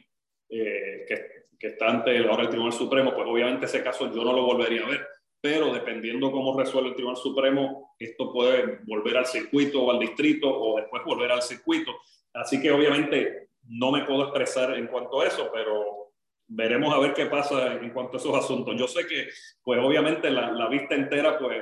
eh, 0.49 1.05
que, 1.09 1.47
que, 1.59 1.69
está 1.69 1.89
ante 1.89 2.19
ahora 2.19 2.43
el 2.43 2.49
Tribunal 2.49 2.73
Supremo, 2.73 3.15
pues 3.15 3.27
obviamente 3.27 3.67
ese 3.67 3.83
caso 3.83 4.13
yo 4.13 4.25
no 4.25 4.33
lo 4.33 4.45
volvería 4.45 4.85
a 4.85 4.89
ver, 4.89 5.07
pero 5.41 5.73
dependiendo 5.73 6.31
cómo 6.31 6.59
resuelve 6.59 6.91
el 6.91 6.95
Tribunal 6.95 7.21
Supremo, 7.21 7.95
esto 7.99 8.33
puede 8.33 8.81
volver 8.85 9.17
al 9.17 9.27
circuito 9.27 9.83
o 9.83 9.91
al 9.91 9.99
distrito 9.99 10.49
o 10.49 10.77
después 10.77 11.03
volver 11.05 11.33
al 11.33 11.43
circuito. 11.43 11.93
Así 12.33 12.61
que 12.61 12.71
obviamente 12.71 13.49
no 13.69 13.91
me 13.91 14.05
puedo 14.05 14.23
expresar 14.23 14.75
en 14.75 14.87
cuanto 14.87 15.21
a 15.21 15.27
eso, 15.27 15.51
pero 15.53 16.13
veremos 16.47 16.95
a 16.95 16.99
ver 16.99 17.15
qué 17.15 17.27
pasa 17.27 17.75
en 17.75 17.91
cuanto 17.91 18.17
a 18.17 18.21
esos 18.21 18.37
asuntos. 18.37 18.77
Yo 18.79 18.87
sé 18.87 19.07
que, 19.07 19.29
pues 19.63 19.81
obviamente 19.83 20.31
la, 20.31 20.53
la 20.53 20.69
vista 20.69 20.95
entera, 20.95 21.39
pues 21.39 21.61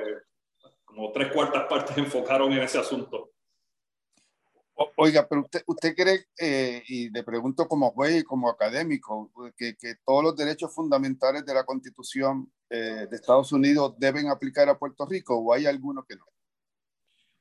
como 0.83 1.11
tres 1.11 1.31
cuartas 1.31 1.65
partes 1.65 1.97
enfocaron 1.97 2.51
en 2.53 2.59
ese 2.59 2.77
asunto. 2.77 3.30
Oiga, 4.95 5.27
pero 5.27 5.41
usted, 5.41 5.63
usted 5.65 5.95
cree, 5.95 6.25
eh, 6.39 6.83
y 6.87 7.09
le 7.09 7.23
pregunto 7.23 7.67
como 7.67 7.91
juez 7.91 8.21
y 8.21 8.23
como 8.23 8.49
académico, 8.49 9.31
que, 9.57 9.75
que 9.75 9.95
todos 10.05 10.23
los 10.23 10.35
derechos 10.35 10.73
fundamentales 10.73 11.45
de 11.45 11.53
la 11.53 11.65
Constitución 11.65 12.51
eh, 12.69 13.07
de 13.09 13.15
Estados 13.15 13.51
Unidos 13.51 13.95
deben 13.97 14.29
aplicar 14.29 14.69
a 14.69 14.77
Puerto 14.77 15.05
Rico 15.05 15.37
o 15.37 15.53
hay 15.53 15.65
algunos 15.65 16.05
que 16.05 16.15
no? 16.15 16.25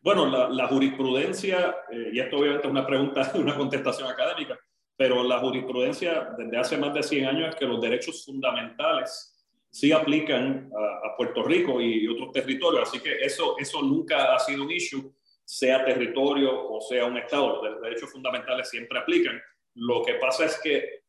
Bueno, 0.01 0.27
la, 0.27 0.49
la 0.49 0.67
jurisprudencia, 0.67 1.77
eh, 1.91 2.11
y 2.13 2.21
esto 2.21 2.39
obviamente 2.39 2.67
es 2.67 2.71
una 2.71 2.87
pregunta, 2.87 3.31
una 3.37 3.57
contestación 3.57 4.09
académica, 4.09 4.59
pero 4.97 5.23
la 5.23 5.39
jurisprudencia 5.39 6.35
desde 6.37 6.57
hace 6.57 6.77
más 6.79 6.95
de 6.95 7.03
100 7.03 7.27
años 7.27 7.49
es 7.51 7.57
que 7.57 7.67
los 7.67 7.81
derechos 7.81 8.25
fundamentales 8.25 9.47
sí 9.71 9.93
aplican 9.93 10.71
a, 10.75 11.09
a 11.09 11.17
Puerto 11.17 11.43
Rico 11.43 11.81
y 11.81 12.09
otros 12.09 12.33
territorios, 12.33 12.89
así 12.89 12.99
que 12.99 13.21
eso, 13.21 13.57
eso 13.59 13.83
nunca 13.83 14.35
ha 14.35 14.39
sido 14.39 14.65
un 14.65 14.71
issue 14.71 15.13
sea 15.51 15.85
territorio 15.85 16.71
o 16.71 16.81
sea 16.81 17.07
un 17.07 17.19
Estado, 17.19 17.61
los 17.61 17.83
derechos 17.83 18.13
fundamentales 18.13 18.71
siempre 18.71 19.01
aplican. 19.01 19.43
Lo 19.75 20.05
que 20.05 20.15
pasa 20.15 20.45
es 20.45 20.61
que 20.61 21.03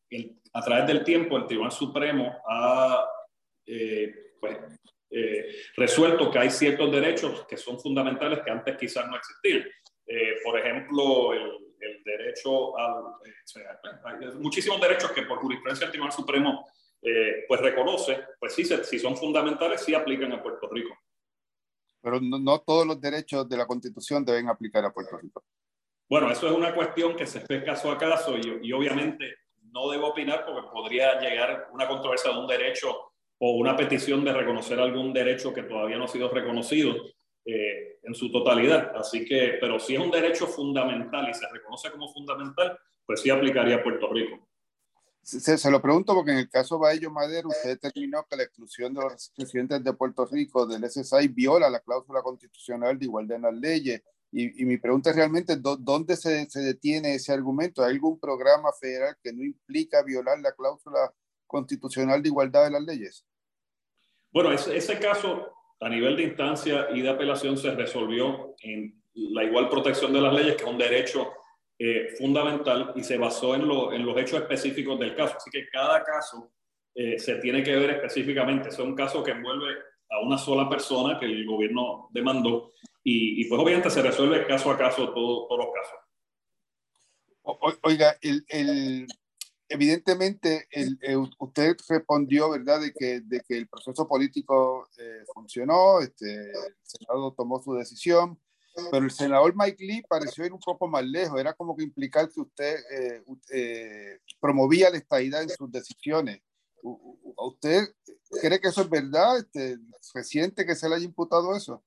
a 0.52 0.60
través 0.60 0.86
del 0.88 1.04
tiempo 1.04 1.36
el 1.36 1.46
Tribunal 1.46 1.70
Supremo 1.70 2.42
ha 2.48 3.06
eh, 3.64 4.12
pues, 4.40 4.58
eh, 5.10 5.46
resuelto 5.76 6.28
que 6.28 6.40
hay 6.40 6.50
ciertos 6.50 6.90
derechos 6.90 7.46
que 7.46 7.56
son 7.56 7.78
fundamentales 7.78 8.40
que 8.44 8.50
antes 8.50 8.76
quizás 8.76 9.08
no 9.08 9.16
existían. 9.16 9.64
Eh, 10.06 10.34
por 10.42 10.58
ejemplo, 10.58 11.32
el, 11.34 11.58
derecho 12.04 12.76
a... 12.78 13.18
muchísimos 14.40 14.80
derechos 14.80 15.12
que 15.12 15.22
por 15.22 15.38
jurisprudencia 15.38 15.84
el 15.86 15.92
Tribunal 15.92 16.12
Supremo 16.12 16.66
pues 17.48 17.60
reconoce, 17.60 18.24
pues 18.38 18.54
sí, 18.54 18.64
si 18.64 18.98
son 18.98 19.16
fundamentales, 19.16 19.82
sí 19.84 19.94
aplican 19.94 20.32
a 20.32 20.42
Puerto 20.42 20.68
Rico 20.68 20.96
pero 22.02 22.20
no, 22.20 22.60
todos 22.60 22.86
los 22.86 23.00
derechos 23.00 23.48
de 23.48 23.56
la 23.56 23.66
Constitución 23.66 24.24
deben 24.24 24.48
aplicar 24.48 24.84
a 24.84 24.92
Puerto 24.92 25.16
Rico. 25.16 25.44
Bueno, 26.08 26.30
eso 26.30 26.48
es 26.48 26.52
una 26.52 26.74
cuestión 26.74 27.16
que 27.16 27.26
se 27.26 27.44
ve 27.48 27.64
caso 27.64 27.90
a 27.90 27.96
caso 27.96 28.36
y, 28.36 28.72
obviamente 28.72 29.36
no 29.70 29.88
debo 29.88 30.08
opinar 30.08 30.44
porque 30.44 30.68
podría 30.70 31.18
llegar 31.18 31.68
una 31.72 31.88
controversia 31.88 32.30
de 32.30 32.38
un 32.38 32.46
derecho 32.46 33.12
o 33.38 33.52
una 33.52 33.74
petición 33.74 34.22
de 34.22 34.34
reconocer 34.34 34.78
algún 34.78 35.14
derecho 35.14 35.54
que 35.54 35.62
todavía 35.62 35.96
no 35.96 36.04
ha 36.04 36.08
sido 36.08 36.28
reconocido 36.28 36.94
eh, 37.46 37.98
en 38.02 38.14
su 38.14 38.30
totalidad. 38.30 38.94
Así 38.94 39.24
que, 39.24 39.56
pero 39.58 39.80
si 39.80 39.94
es 39.94 40.00
un 40.00 40.10
derecho 40.10 40.46
fundamental 40.46 41.30
y 41.30 41.34
se 41.34 41.48
reconoce 41.50 41.90
como 41.90 42.12
fundamental, 42.12 42.78
pues 43.06 43.22
sí 43.22 43.30
aplicaría 43.30 43.76
a 43.76 43.82
Puerto 43.82 44.12
Rico. 44.12 44.46
Se, 45.22 45.70
lo 45.70 45.80
pregunto 45.80 46.14
porque 46.14 46.32
en 46.32 46.38
el 46.38 46.50
caso 46.50 46.80
Baello 46.80 47.10
Madero, 47.10 47.48
usted 47.48 47.78
determinó 47.80 48.26
que 48.28 48.36
la 48.36 48.42
exclusión 48.42 48.92
de 48.92 49.02
los 49.02 49.32
residentes 49.36 49.84
de 49.84 49.92
Puerto 49.92 50.26
Rico 50.26 50.66
del 50.66 50.90
SSI 50.90 51.28
viola 51.28 51.70
la 51.70 51.78
cláusula 51.78 52.22
constitucional 52.22 52.98
de 52.98 53.04
igualdad 53.04 53.36
en 53.36 53.42
las 53.42 53.54
leyes. 53.54 54.02
Y, 54.32 54.64
mi 54.64 54.78
pregunta 54.78 55.10
es 55.10 55.16
realmente, 55.16 55.56
¿dónde 55.56 56.16
se, 56.16 56.48
se, 56.50 56.60
detiene 56.60 57.14
ese 57.14 57.32
argumento? 57.32 57.84
¿Hay 57.84 57.92
algún 57.92 58.18
programa 58.18 58.72
federal 58.72 59.16
que 59.22 59.32
no 59.32 59.44
implica 59.44 60.02
violar 60.02 60.40
la 60.40 60.52
cláusula 60.52 61.12
constitucional 61.46 62.22
de 62.22 62.28
igualdad 62.28 62.64
de 62.64 62.70
las 62.70 62.82
leyes? 62.82 63.26
Bueno, 64.32 64.50
ese, 64.50 64.76
ese 64.76 64.98
caso 64.98 65.52
a 65.80 65.88
nivel 65.88 66.16
de 66.16 66.24
instancia 66.24 66.88
y 66.92 67.02
de 67.02 67.10
apelación 67.10 67.58
se 67.58 67.72
resolvió 67.72 68.54
en 68.62 69.00
la 69.14 69.44
igual 69.44 69.68
protección 69.68 70.12
de 70.12 70.20
las 70.20 70.32
leyes, 70.32 70.56
que 70.56 70.62
es 70.62 70.68
un 70.68 70.78
derecho 70.78 71.30
eh, 71.84 72.14
fundamental 72.16 72.92
y 72.94 73.02
se 73.02 73.18
basó 73.18 73.56
en, 73.56 73.62
en, 73.62 74.06
los 74.06 74.16
hechos 74.16 74.40
específicos 74.40 75.00
del 75.00 75.16
caso. 75.16 75.36
Así 75.36 75.50
que 75.50 75.68
cada 75.68 76.04
caso 76.04 76.52
eh, 76.94 77.18
se 77.18 77.38
tiene 77.38 77.64
que 77.64 77.74
ver 77.74 77.90
específicamente. 77.90 78.68
Es 78.68 78.78
un 78.78 78.94
caso 78.94 79.20
que 79.20 79.32
envuelve 79.32 79.74
a 80.08 80.20
una 80.24 80.38
sola 80.38 80.68
persona 80.68 81.18
que 81.18 81.26
el 81.26 81.44
gobierno 81.44 82.08
demandó 82.12 82.70
y, 83.02 83.48
pues 83.48 83.60
obviamente 83.60 83.90
se 83.90 84.00
resuelve 84.00 84.46
caso 84.46 84.70
a 84.70 84.78
caso 84.78 85.12
todo, 85.12 85.48
todos 85.48 85.58
los 85.58 85.74
casos. 85.74 85.98
oiga, 87.82 88.16
el, 88.20 89.08
evidentemente 89.68 90.68
el, 90.70 91.00
eh, 91.02 91.16
usted 91.16 91.74
respondió, 91.88 92.50
¿verdad?, 92.50 92.80
de 92.80 92.92
que, 92.92 93.22
de 93.22 93.40
que 93.40 93.58
el 93.58 93.66
proceso 93.66 94.06
político 94.06 94.88
funcionó, 95.34 95.98
este, 95.98 96.32
el 96.32 96.76
Senado 96.84 97.34
tomó 97.36 97.60
su 97.60 97.74
decisión 97.74 98.38
pero 98.90 99.04
el 99.04 99.10
senador 99.10 99.54
Mike 99.56 99.84
Lee 99.84 100.02
pareció 100.08 100.46
ir 100.46 100.52
un 100.52 100.60
poco 100.60 100.88
más 100.88 101.04
lejos, 101.04 101.38
era 101.38 101.52
como 101.52 101.76
que 101.76 101.84
implicar 101.84 102.28
que 102.30 102.40
usted 102.40 102.76
eh, 102.90 103.22
eh, 103.52 104.18
promovía 104.40 104.90
la 104.90 104.96
estadidad 104.96 105.42
en 105.42 105.50
sus 105.50 105.70
decisiones. 105.70 106.40
¿Usted 106.82 107.88
cree 108.40 108.60
que 108.60 108.68
eso 108.68 108.82
es 108.82 108.90
verdad? 108.90 109.38
Este, 109.38 109.78
¿Se 110.00 110.24
siente 110.24 110.66
que 110.66 110.74
se 110.74 110.88
le 110.88 110.96
haya 110.96 111.04
imputado 111.04 111.54
eso? 111.54 111.82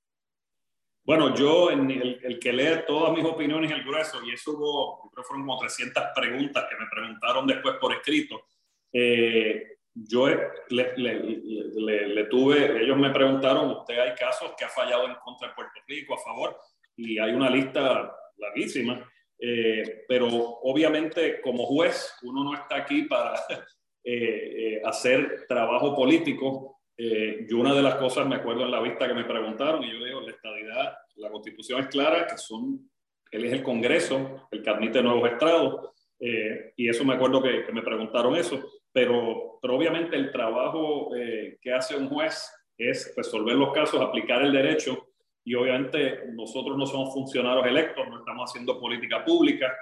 Bueno, 1.04 1.36
yo, 1.36 1.70
en 1.70 1.92
el, 1.92 2.40
que 2.40 2.52
lee 2.52 2.84
todas 2.88 3.14
mis 3.14 3.24
opiniones 3.26 3.72
el 3.72 3.84
grueso, 3.84 4.24
y 4.24 4.34
eso 4.34 4.52
hubo, 4.54 5.04
yo 5.04 5.10
creo 5.12 5.24
que 5.24 5.28
fueron 5.28 5.46
como 5.46 5.60
300 5.60 6.04
preguntas 6.16 6.66
que 6.68 6.76
me 6.78 6.90
preguntaron 6.90 7.46
después 7.46 7.76
por 7.80 7.94
escrito, 7.94 8.48
eh, 8.92 9.78
yo 9.94 10.28
le, 10.28 10.98
le, 10.98 12.08
le, 12.08 12.24
tuve, 12.26 12.84
ellos 12.84 12.98
me 12.98 13.12
preguntaron, 13.12 13.70
¿usted 13.72 14.00
hay 14.00 14.16
casos 14.16 14.54
que 14.58 14.66
ha 14.66 14.70
fallado 14.70 15.06
en 15.06 15.16
contra 15.24 15.48
de 15.48 15.54
Puerto 15.54 15.80
Rico 15.88 16.16
a 16.16 16.24
favor? 16.24 16.60
Y 16.98 17.20
hay 17.20 17.32
una 17.34 17.50
lista 17.50 18.16
larguísima, 18.38 19.10
eh, 19.40 20.06
pero 20.08 20.28
obviamente 20.28 21.42
como 21.42 21.66
juez 21.66 22.14
uno 22.24 22.44
no 22.44 22.54
está 22.54 22.78
aquí 22.78 23.04
para 23.04 23.34
eh, 24.04 24.82
hacer 24.84 25.46
trabajo 25.48 25.96
político 25.96 26.76
eh, 26.98 27.46
yo 27.50 27.58
una 27.58 27.74
de 27.74 27.82
las 27.82 27.96
cosas, 27.96 28.26
me 28.26 28.36
acuerdo 28.36 28.64
en 28.64 28.72
la 28.72 28.80
vista 28.80 29.08
que 29.08 29.14
me 29.14 29.26
preguntaron, 29.26 29.84
y 29.84 29.92
yo 29.92 30.04
digo, 30.04 30.22
la 30.22 30.32
estadidad, 30.32 30.98
la 31.16 31.30
constitución 31.30 31.82
es 31.82 31.88
clara, 31.88 32.26
que 32.26 32.38
son, 32.38 32.90
él 33.32 33.46
es 33.46 33.54
el 33.54 33.64
Congreso, 33.64 34.48
el 34.52 34.64
que 34.64 34.70
admite 34.70 35.02
nuevos 35.02 35.30
estrados, 35.30 35.90
eh, 36.20 36.74
y 36.78 36.88
eso 36.88 37.04
me 37.04 37.16
acuerdo 37.16 37.44
que, 37.44 37.66
me 37.74 37.82
preguntaron 37.82 38.36
eso, 38.38 38.64
pero, 38.94 39.60
pero 39.62 39.76
obviamente 39.76 40.16
el 40.16 40.32
trabajo 40.32 41.14
eh, 41.16 41.58
que 41.62 41.74
hace 41.74 41.98
un 41.98 42.08
juez 42.08 42.50
es 42.78 43.14
resolver 43.16 43.56
los 43.56 43.74
casos, 43.74 44.00
aplicar 44.00 44.42
el 44.44 44.54
derecho, 44.54 45.10
y 45.46 45.54
obviamente 45.54 46.26
nosotros 46.34 46.76
no 46.78 46.86
somos 46.86 47.14
funcionarios 47.14 47.68
electos, 47.68 48.08
no 48.10 48.20
estamos 48.20 48.50
haciendo 48.50 48.80
política 48.80 49.24
pública, 49.24 49.74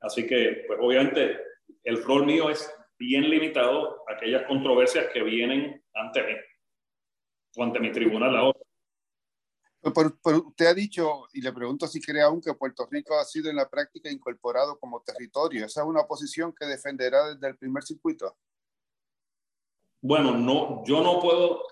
así 0.00 0.26
que 0.26 0.64
pues 0.66 0.78
obviamente 0.80 1.36
el 1.82 2.02
rol 2.02 2.24
mío 2.24 2.48
es 2.48 2.72
bien 2.96 3.28
limitado 3.28 4.04
a 4.08 4.14
aquellas 4.14 4.46
controversias 4.46 5.06
que 5.12 5.22
vienen 5.22 5.82
ante 5.94 6.22
mí 6.22 6.34
o 7.56 7.64
ante 7.64 7.80
mi 7.80 7.90
tribunal 7.90 8.36
ahora. 8.36 8.60
Pero, 9.82 10.14
usted 10.46 10.66
ha 10.66 10.74
dicho, 10.74 11.26
y 11.32 11.40
le 11.40 11.52
pregunto 11.52 11.86
si 11.86 12.00
cree 12.00 12.22
aún 12.22 12.40
que 12.40 12.52
Puerto 12.52 12.86
Rico 12.90 13.18
ha 13.18 13.24
sido 13.24 13.48
en 13.48 13.56
la 13.56 13.68
práctica 13.68 14.10
incorporado 14.10 14.78
como 14.78 15.02
territorio. 15.02 15.64
¿Esa 15.64 15.80
es 15.80 15.86
una 15.86 16.04
posición 16.04 16.54
que 16.54 16.66
defenderá 16.66 17.32
desde 17.32 17.48
el 17.48 17.56
primer 17.56 17.82
circuito? 17.82 18.36
Bueno, 20.02 20.36
no, 20.36 20.84
yo 20.84 21.02
no 21.02 21.18
puedo 21.18 21.62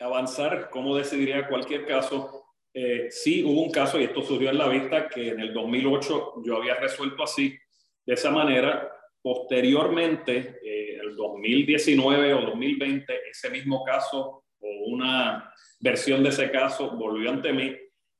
avanzar 0.00 0.70
cómo 0.70 0.96
decidiría 0.96 1.48
cualquier 1.48 1.86
caso. 1.86 2.44
Eh, 2.74 3.08
sí 3.10 3.42
hubo 3.44 3.62
un 3.62 3.70
caso, 3.70 3.98
y 3.98 4.04
esto 4.04 4.22
surgió 4.22 4.50
en 4.50 4.58
la 4.58 4.68
vista, 4.68 5.08
que 5.08 5.30
en 5.30 5.40
el 5.40 5.52
2008 5.52 6.42
yo 6.44 6.56
había 6.56 6.74
resuelto 6.74 7.22
así, 7.22 7.56
de 8.06 8.14
esa 8.14 8.30
manera, 8.30 8.98
Posteriormente, 9.20 10.60
eh, 10.62 10.98
el 11.02 11.16
2019 11.16 12.34
o 12.34 12.40
2020, 12.42 13.28
ese 13.30 13.50
mismo 13.50 13.84
caso 13.84 14.44
o 14.60 14.68
una 14.86 15.52
versión 15.80 16.22
de 16.22 16.30
ese 16.30 16.50
caso 16.50 16.96
volvió 16.96 17.30
ante 17.30 17.52
mí 17.52 17.76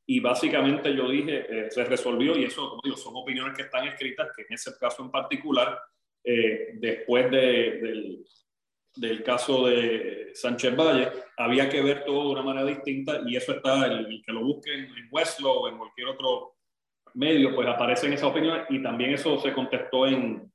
y 0.06 0.20
básicamente 0.20 0.94
yo 0.94 1.08
dije, 1.08 1.46
eh, 1.48 1.70
se 1.70 1.84
resolvió 1.84 2.36
y 2.36 2.44
eso, 2.44 2.68
como 2.68 2.82
digo, 2.84 2.96
son 2.96 3.14
opiniones 3.16 3.56
que 3.56 3.62
están 3.62 3.86
escritas, 3.86 4.28
que 4.36 4.42
en 4.42 4.54
ese 4.54 4.72
caso 4.78 5.02
en 5.02 5.10
particular, 5.10 5.78
eh, 6.24 6.72
después 6.74 7.30
del, 7.30 8.24
del, 9.00 9.22
caso 9.22 9.66
de 9.66 10.30
Sánchez 10.34 10.76
Valle, 10.76 11.10
había 11.36 11.68
que 11.68 11.82
ver 11.82 12.04
todo 12.04 12.24
de 12.24 12.30
una 12.30 12.42
manera 12.42 12.66
distinta 12.66 13.20
y 13.26 13.36
eso 13.36 13.52
está, 13.52 13.86
el, 13.86 14.22
que 14.24 14.32
lo 14.32 14.44
busquen 14.44 14.84
en 14.84 15.08
Westlaw 15.10 15.52
o 15.52 15.68
en 15.68 15.78
cualquier 15.78 16.08
otro 16.08 16.56
medio, 17.14 17.54
pues 17.54 17.66
aparecen 17.68 18.12
esas 18.12 18.30
opiniones 18.30 18.66
y 18.70 18.82
también 18.82 19.14
eso 19.14 19.38
se 19.40 19.52
contestó 19.52 20.06
en, 20.06 20.50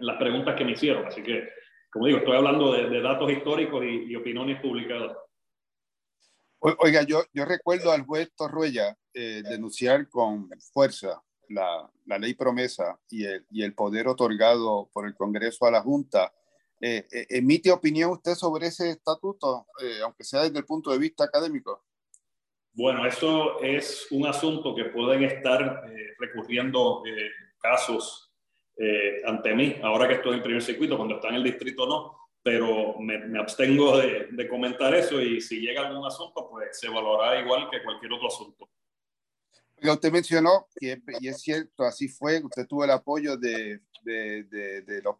las 0.00 0.16
preguntas 0.16 0.56
que 0.56 0.64
me 0.64 0.72
hicieron. 0.72 1.06
Así 1.06 1.22
que, 1.22 1.48
como 1.90 2.06
digo, 2.06 2.18
estoy 2.18 2.36
hablando 2.36 2.72
de, 2.72 3.00
datos 3.00 3.30
históricos 3.30 3.84
y, 3.84 4.14
opiniones 4.16 4.60
publicadas. 4.60 5.16
Oiga, 6.58 7.02
yo, 7.02 7.22
yo 7.32 7.44
recuerdo 7.44 7.92
al 7.92 8.04
juez 8.04 8.32
Torruella 8.34 8.96
eh, 9.12 9.42
denunciar 9.48 10.08
con 10.08 10.48
fuerza 10.72 11.22
la, 11.48 11.90
la, 12.06 12.18
ley 12.18 12.34
promesa 12.34 12.98
y 13.10 13.24
el, 13.24 13.46
y 13.50 13.62
el 13.62 13.74
poder 13.74 14.08
otorgado 14.08 14.88
por 14.92 15.06
el 15.06 15.14
Congreso 15.14 15.66
a 15.66 15.70
la 15.70 15.82
Junta. 15.82 16.32
Eh, 16.86 17.06
eh, 17.10 17.26
¿Emite 17.30 17.72
opinión 17.72 18.10
usted 18.10 18.34
sobre 18.34 18.66
ese 18.66 18.90
estatuto, 18.90 19.66
aunque 20.02 20.22
sea 20.22 20.42
desde 20.42 20.58
el 20.58 20.66
punto 20.66 20.90
de 20.90 20.98
vista 20.98 21.24
académico? 21.24 21.82
Bueno, 22.74 23.06
eso 23.06 23.58
es 23.62 24.06
un 24.10 24.26
asunto 24.26 24.74
que 24.74 24.84
pueden 24.86 25.22
estar 25.22 25.82
recurriendo 26.18 27.02
casos 27.58 28.34
eh, 28.76 29.22
ante 29.24 29.54
mí, 29.54 29.76
ahora 29.82 30.06
que 30.06 30.14
estoy 30.14 30.36
en 30.36 30.42
primer 30.42 30.62
circuito, 30.62 30.98
cuando 30.98 31.14
está 31.14 31.28
en 31.28 31.36
el 31.36 31.44
distrito 31.44 31.86
no, 31.86 32.18
pero 32.42 32.98
me, 32.98 33.38
abstengo 33.38 33.96
de, 33.96 34.26
de, 34.32 34.46
comentar 34.46 34.94
eso 34.94 35.22
y 35.22 35.40
si 35.40 35.60
llega 35.60 35.86
algún 35.86 36.04
asunto, 36.04 36.50
pues 36.50 36.78
se 36.78 36.88
evaluará 36.88 37.40
igual 37.40 37.70
que 37.70 37.82
cualquier 37.82 38.12
otro 38.12 38.26
asunto. 38.26 38.68
Usted 39.80 40.12
mencionó, 40.12 40.66
que, 40.74 41.00
y 41.20 41.28
es 41.28 41.40
cierto, 41.40 41.84
así 41.84 42.08
fue, 42.08 42.42
usted 42.42 42.66
tuvo 42.66 42.84
el 42.84 42.90
apoyo 42.90 43.36
de, 43.36 43.80
de, 44.02 44.42
de, 44.82 45.02
los, 45.02 45.16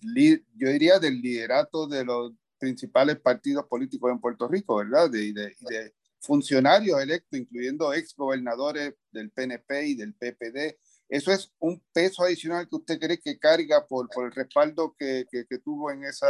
yo 0.00 0.68
diría, 0.68 0.98
del 0.98 1.20
liderato 1.20 1.86
de 1.86 2.04
los 2.04 2.32
principales 2.58 3.18
partidos 3.20 3.66
políticos 3.66 4.10
en 4.10 4.20
Puerto 4.20 4.48
Rico, 4.48 4.76
¿verdad? 4.76 5.10
De, 5.10 5.32
de, 5.32 5.94
funcionarios 6.22 7.00
electos, 7.00 7.38
incluyendo 7.38 7.94
ex 7.94 8.14
gobernadores 8.14 8.94
del 9.10 9.30
PNP 9.30 9.86
y 9.86 9.94
del 9.94 10.12
PPD, 10.12 10.76
¿Eso 11.10 11.32
es 11.32 11.52
un 11.58 11.82
peso 11.92 12.22
adicional 12.22 12.68
que 12.68 12.76
usted 12.76 13.00
cree 13.00 13.18
que 13.18 13.36
carga 13.36 13.84
por, 13.84 14.08
por 14.10 14.26
el 14.26 14.32
respaldo 14.32 14.94
que, 14.96 15.24
que, 15.28 15.58
tuvo 15.58 15.90
en, 15.90 16.04
esa, 16.04 16.28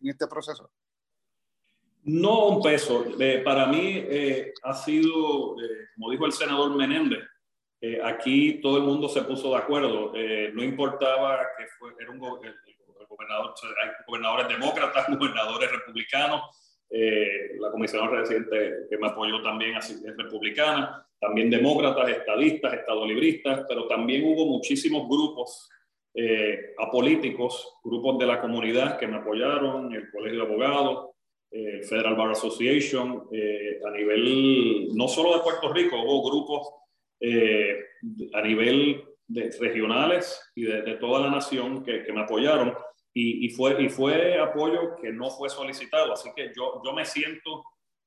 en 0.00 0.08
este 0.08 0.28
proceso? 0.28 0.70
No 2.04 2.46
un 2.50 2.62
peso. 2.62 3.04
Eh, 3.18 3.42
para 3.44 3.66
mí 3.66 4.04
eh, 4.08 4.52
ha 4.62 4.74
sido, 4.74 5.60
eh, 5.60 5.88
como 5.96 6.12
dijo 6.12 6.24
el 6.24 6.32
senador 6.32 6.76
Menéndez, 6.76 7.24
aquí 8.04 8.60
todo 8.60 8.78
el 8.78 8.84
mundo 8.84 9.08
se 9.08 9.22
puso 9.22 9.50
de 9.50 9.56
acuerdo. 9.56 10.12
no 10.54 10.64
importaba 10.64 11.38
que 11.56 11.66
fue, 11.78 11.92
era 12.00 12.10
un 12.10 12.18
hay 13.30 13.90
gobernadores 14.06 14.48
demócratas, 14.48 15.06
gobernadores 15.18 15.70
republicanos. 15.70 16.42
la 16.90 17.70
comisionada 17.70 18.16
residente 18.16 18.86
que 18.88 18.98
me 18.98 19.08
apoyó 19.08 19.42
también 19.42 19.76
es 19.76 20.02
republicana 20.16 21.06
también 21.20 21.50
demócratas, 21.50 22.08
estadistas, 22.10 22.74
estadolibristas, 22.74 23.64
pero 23.68 23.86
también 23.86 24.24
hubo 24.24 24.46
muchísimos 24.46 25.08
grupos 25.08 25.68
eh, 26.14 26.74
apolíticos, 26.78 27.78
grupos 27.82 28.18
de 28.18 28.26
la 28.26 28.40
comunidad 28.40 28.98
que 28.98 29.06
me 29.06 29.16
apoyaron, 29.16 29.94
el 29.94 30.10
Colegio 30.10 30.40
de 30.40 30.46
Abogados, 30.46 31.10
el 31.50 31.84
Federal 31.84 32.16
Bar 32.16 32.30
Association, 32.32 33.28
eh, 33.32 33.80
a 33.86 33.90
nivel 33.90 34.94
no 34.94 35.08
solo 35.08 35.34
de 35.34 35.42
Puerto 35.42 35.72
Rico, 35.72 36.00
hubo 36.02 36.28
grupos 36.28 36.68
eh, 37.20 37.78
a 38.34 38.42
nivel 38.42 39.02
de, 39.26 39.50
regionales 39.58 40.52
y 40.54 40.64
de, 40.64 40.96
toda 40.96 41.20
la 41.20 41.30
nación 41.30 41.82
que, 41.82 42.02
que 42.04 42.12
me 42.12 42.22
apoyaron 42.22 42.74
y, 43.18 43.46
y, 43.46 43.48
fue, 43.48 43.82
y 43.82 43.88
fue 43.88 44.38
apoyo 44.38 44.94
que 45.00 45.10
no 45.10 45.30
fue 45.30 45.48
solicitado, 45.48 46.12
así 46.12 46.28
que 46.36 46.52
yo, 46.54 46.82
yo 46.84 46.92
me 46.92 47.06
siento 47.06 47.64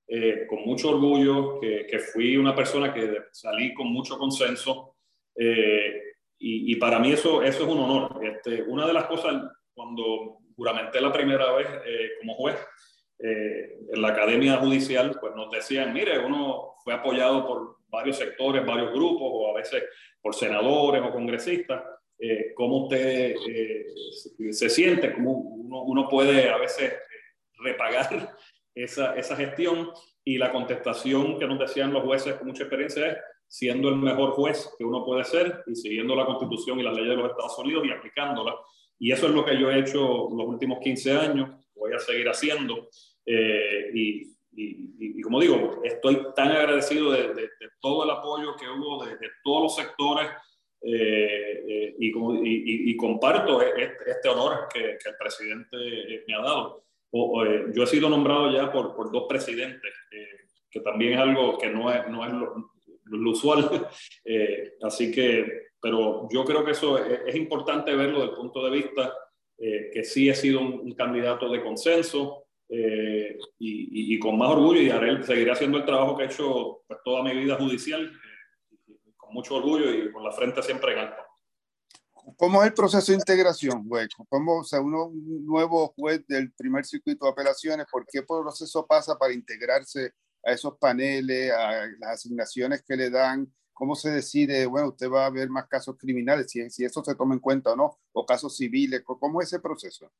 eh, 0.07 0.45
con 0.47 0.59
mucho 0.61 0.89
orgullo, 0.91 1.59
que, 1.59 1.87
que, 1.89 1.97
fui 1.97 2.37
una 2.37 2.53
persona 2.53 2.93
que 2.93 3.23
salí 3.31 3.73
con 3.73 3.91
mucho 3.91 4.19
consenso 4.19 4.97
eh, 5.35 5.99
y, 6.37 6.73
y, 6.73 6.75
para 6.75 6.99
mí 6.99 7.11
eso, 7.11 7.41
eso 7.41 7.63
es 7.63 7.67
un 7.67 7.79
honor. 7.79 8.23
Este, 8.23 8.61
una 8.61 8.85
de 8.85 8.93
las 8.93 9.05
cosas, 9.05 9.35
cuando 9.73 10.41
juramenté 10.55 11.01
la 11.01 11.11
primera 11.11 11.53
vez 11.53 11.67
eh, 11.87 12.11
como 12.19 12.35
juez 12.35 12.57
en 13.17 14.01
la 14.01 14.09
Academia 14.09 14.57
Judicial, 14.57 15.17
pues 15.19 15.35
nos 15.35 15.49
decían, 15.51 15.91
mire, 15.91 16.19
uno 16.19 16.75
fue 16.83 16.93
apoyado 16.93 17.45
por 17.45 17.77
varios 17.89 18.17
sectores, 18.17 18.65
varios 18.65 18.93
grupos 18.93 19.27
o 19.27 19.49
a 19.49 19.55
veces 19.55 19.83
por 20.21 20.35
senadores 20.35 21.01
o 21.01 21.11
congresistas. 21.11 21.83
¿Cómo 22.55 22.83
usted 22.83 23.35
se 24.51 24.69
siente? 24.69 25.13
¿Cómo 25.13 25.31
uno, 25.31 26.07
puede 26.09 26.49
a 26.49 26.57
veces 26.57 26.93
repagar 27.59 28.35
esa, 28.75 29.15
esa 29.15 29.35
gestión 29.35 29.89
y 30.23 30.37
la 30.37 30.51
contestación 30.51 31.39
que 31.39 31.47
nos 31.47 31.59
decían 31.59 31.93
los 31.93 32.03
jueces 32.03 32.35
con 32.35 32.47
mucha 32.47 32.63
experiencia 32.63 33.07
es 33.07 33.17
siendo 33.49 33.89
el 33.89 33.95
mejor 33.95 34.31
juez 34.31 34.73
que 34.77 34.85
uno 34.85 35.03
puede 35.03 35.23
ser 35.23 35.63
y 35.65 35.75
siguiendo 35.75 36.15
la 36.15 36.25
constitución 36.25 36.79
y 36.79 36.83
las 36.83 36.93
leyes 36.93 37.09
de 37.09 37.15
los 37.15 37.31
Estados 37.31 37.57
Unidos 37.57 37.83
y 37.85 37.91
aplicándola. 37.91 38.55
Y 38.99 39.11
eso 39.11 39.27
es 39.27 39.33
lo 39.33 39.43
que 39.43 39.59
yo 39.59 39.71
he 39.71 39.79
hecho 39.79 40.29
los 40.31 40.47
últimos 40.47 40.79
15 40.79 41.11
años, 41.13 41.49
voy 41.75 41.93
a 41.93 41.99
seguir 41.99 42.29
haciendo. 42.29 42.89
Eh, 43.25 43.89
y, 43.93 45.21
como 45.21 45.39
digo, 45.39 45.81
estoy 45.83 46.27
tan 46.35 46.51
agradecido 46.51 47.11
de, 47.11 47.33
de, 47.33 47.49
todo 47.79 48.03
el 48.03 48.11
apoyo 48.11 48.55
que 48.55 48.67
hubo 48.67 49.05
de, 49.05 49.15
todos 49.43 49.63
los 49.63 49.75
sectores 49.75 50.27
eh, 50.81 51.63
eh, 51.67 51.95
y, 51.99 52.95
comparto 52.95 53.61
este, 53.61 54.11
este 54.11 54.29
honor 54.29 54.67
que, 54.73 54.97
que, 55.01 55.09
el 55.09 55.15
presidente 55.17 56.23
me 56.27 56.35
ha 56.35 56.41
dado. 56.41 56.83
Eh, 57.11 57.65
yo 57.73 57.83
he 57.83 57.87
sido 57.87 58.09
nombrado 58.09 58.51
ya 58.51 58.71
por, 58.71 58.95
por 58.95 59.11
dos 59.11 59.25
presidentes, 59.27 59.91
eh, 60.11 60.47
que 60.69 60.79
también 60.81 61.13
es 61.13 61.19
algo 61.19 61.57
que 61.57 61.69
no 61.69 61.91
es, 61.91 62.07
no 62.07 62.25
es, 62.25 62.33
lo 63.05 63.31
usual. 63.31 63.87
Eh, 64.25 64.73
así 64.83 65.11
que, 65.11 65.69
pero 65.81 66.27
yo 66.31 66.45
creo 66.45 66.63
que 66.63 66.71
eso 66.71 67.03
es, 67.03 67.35
importante 67.35 67.95
verlo 67.95 68.19
desde 68.19 68.31
el 68.31 68.37
punto 68.37 68.63
de 68.63 68.69
vista 68.69 69.11
eh, 69.57 69.89
que 69.91 70.03
sí 70.03 70.29
he 70.29 70.35
sido 70.35 70.59
un, 70.61 70.93
candidato 70.93 71.49
de 71.49 71.63
consenso 71.63 72.45
y, 72.69 74.13
y, 74.13 74.19
con 74.19 74.37
más 74.37 74.51
orgullo 74.51 74.81
y 74.81 74.91
haré, 74.91 75.23
seguiré 75.23 75.51
haciendo 75.51 75.79
el 75.79 75.85
trabajo 75.85 76.15
que 76.15 76.23
he 76.23 76.27
hecho 76.27 76.83
pues, 76.85 76.99
toda 77.03 77.23
mi 77.23 77.33
vida 77.33 77.55
judicial 77.55 78.11
con 79.29 79.35
mucho 79.35 79.55
orgullo 79.55 79.91
y 79.93 80.11
con 80.11 80.23
la 80.23 80.31
frente 80.31 80.61
siempre 80.63 80.93
en 80.93 80.99
alto. 80.99 81.21
¿Cómo 82.35 82.61
es 82.61 82.67
el 82.67 82.73
proceso 82.73 83.11
de 83.11 83.17
integración, 83.17 83.87
güey? 83.87 84.07
¿Cómo, 84.27 84.59
o 84.59 84.63
sea, 84.63 84.81
uno, 84.81 85.05
un 85.05 85.45
nuevo 85.45 85.87
juez 85.95 86.25
del 86.27 86.51
primer 86.53 86.85
circuito 86.85 87.25
de 87.25 87.31
apelaciones, 87.31 87.85
por 87.91 88.05
qué 88.05 88.23
proceso 88.23 88.85
pasa 88.85 89.17
para 89.17 89.33
integrarse 89.33 90.13
a 90.43 90.51
esos 90.51 90.77
paneles, 90.77 91.51
a 91.51 91.87
las 91.99 92.11
asignaciones 92.11 92.83
que 92.83 92.95
le 92.95 93.09
dan? 93.09 93.51
¿Cómo 93.73 93.95
se 93.95 94.11
decide, 94.11 94.65
bueno, 94.65 94.89
usted 94.89 95.09
va 95.09 95.25
a 95.25 95.29
ver 95.29 95.49
más 95.49 95.67
casos 95.67 95.95
criminales, 95.97 96.51
si, 96.51 96.69
si 96.69 96.83
eso 96.83 97.03
se 97.03 97.15
toma 97.15 97.33
en 97.33 97.39
cuenta 97.39 97.71
o 97.71 97.75
no, 97.75 97.99
o 98.11 98.25
casos 98.25 98.57
civiles? 98.57 99.01
¿Cómo 99.03 99.41
es 99.41 99.47
ese 99.47 99.59
proceso? 99.59 100.11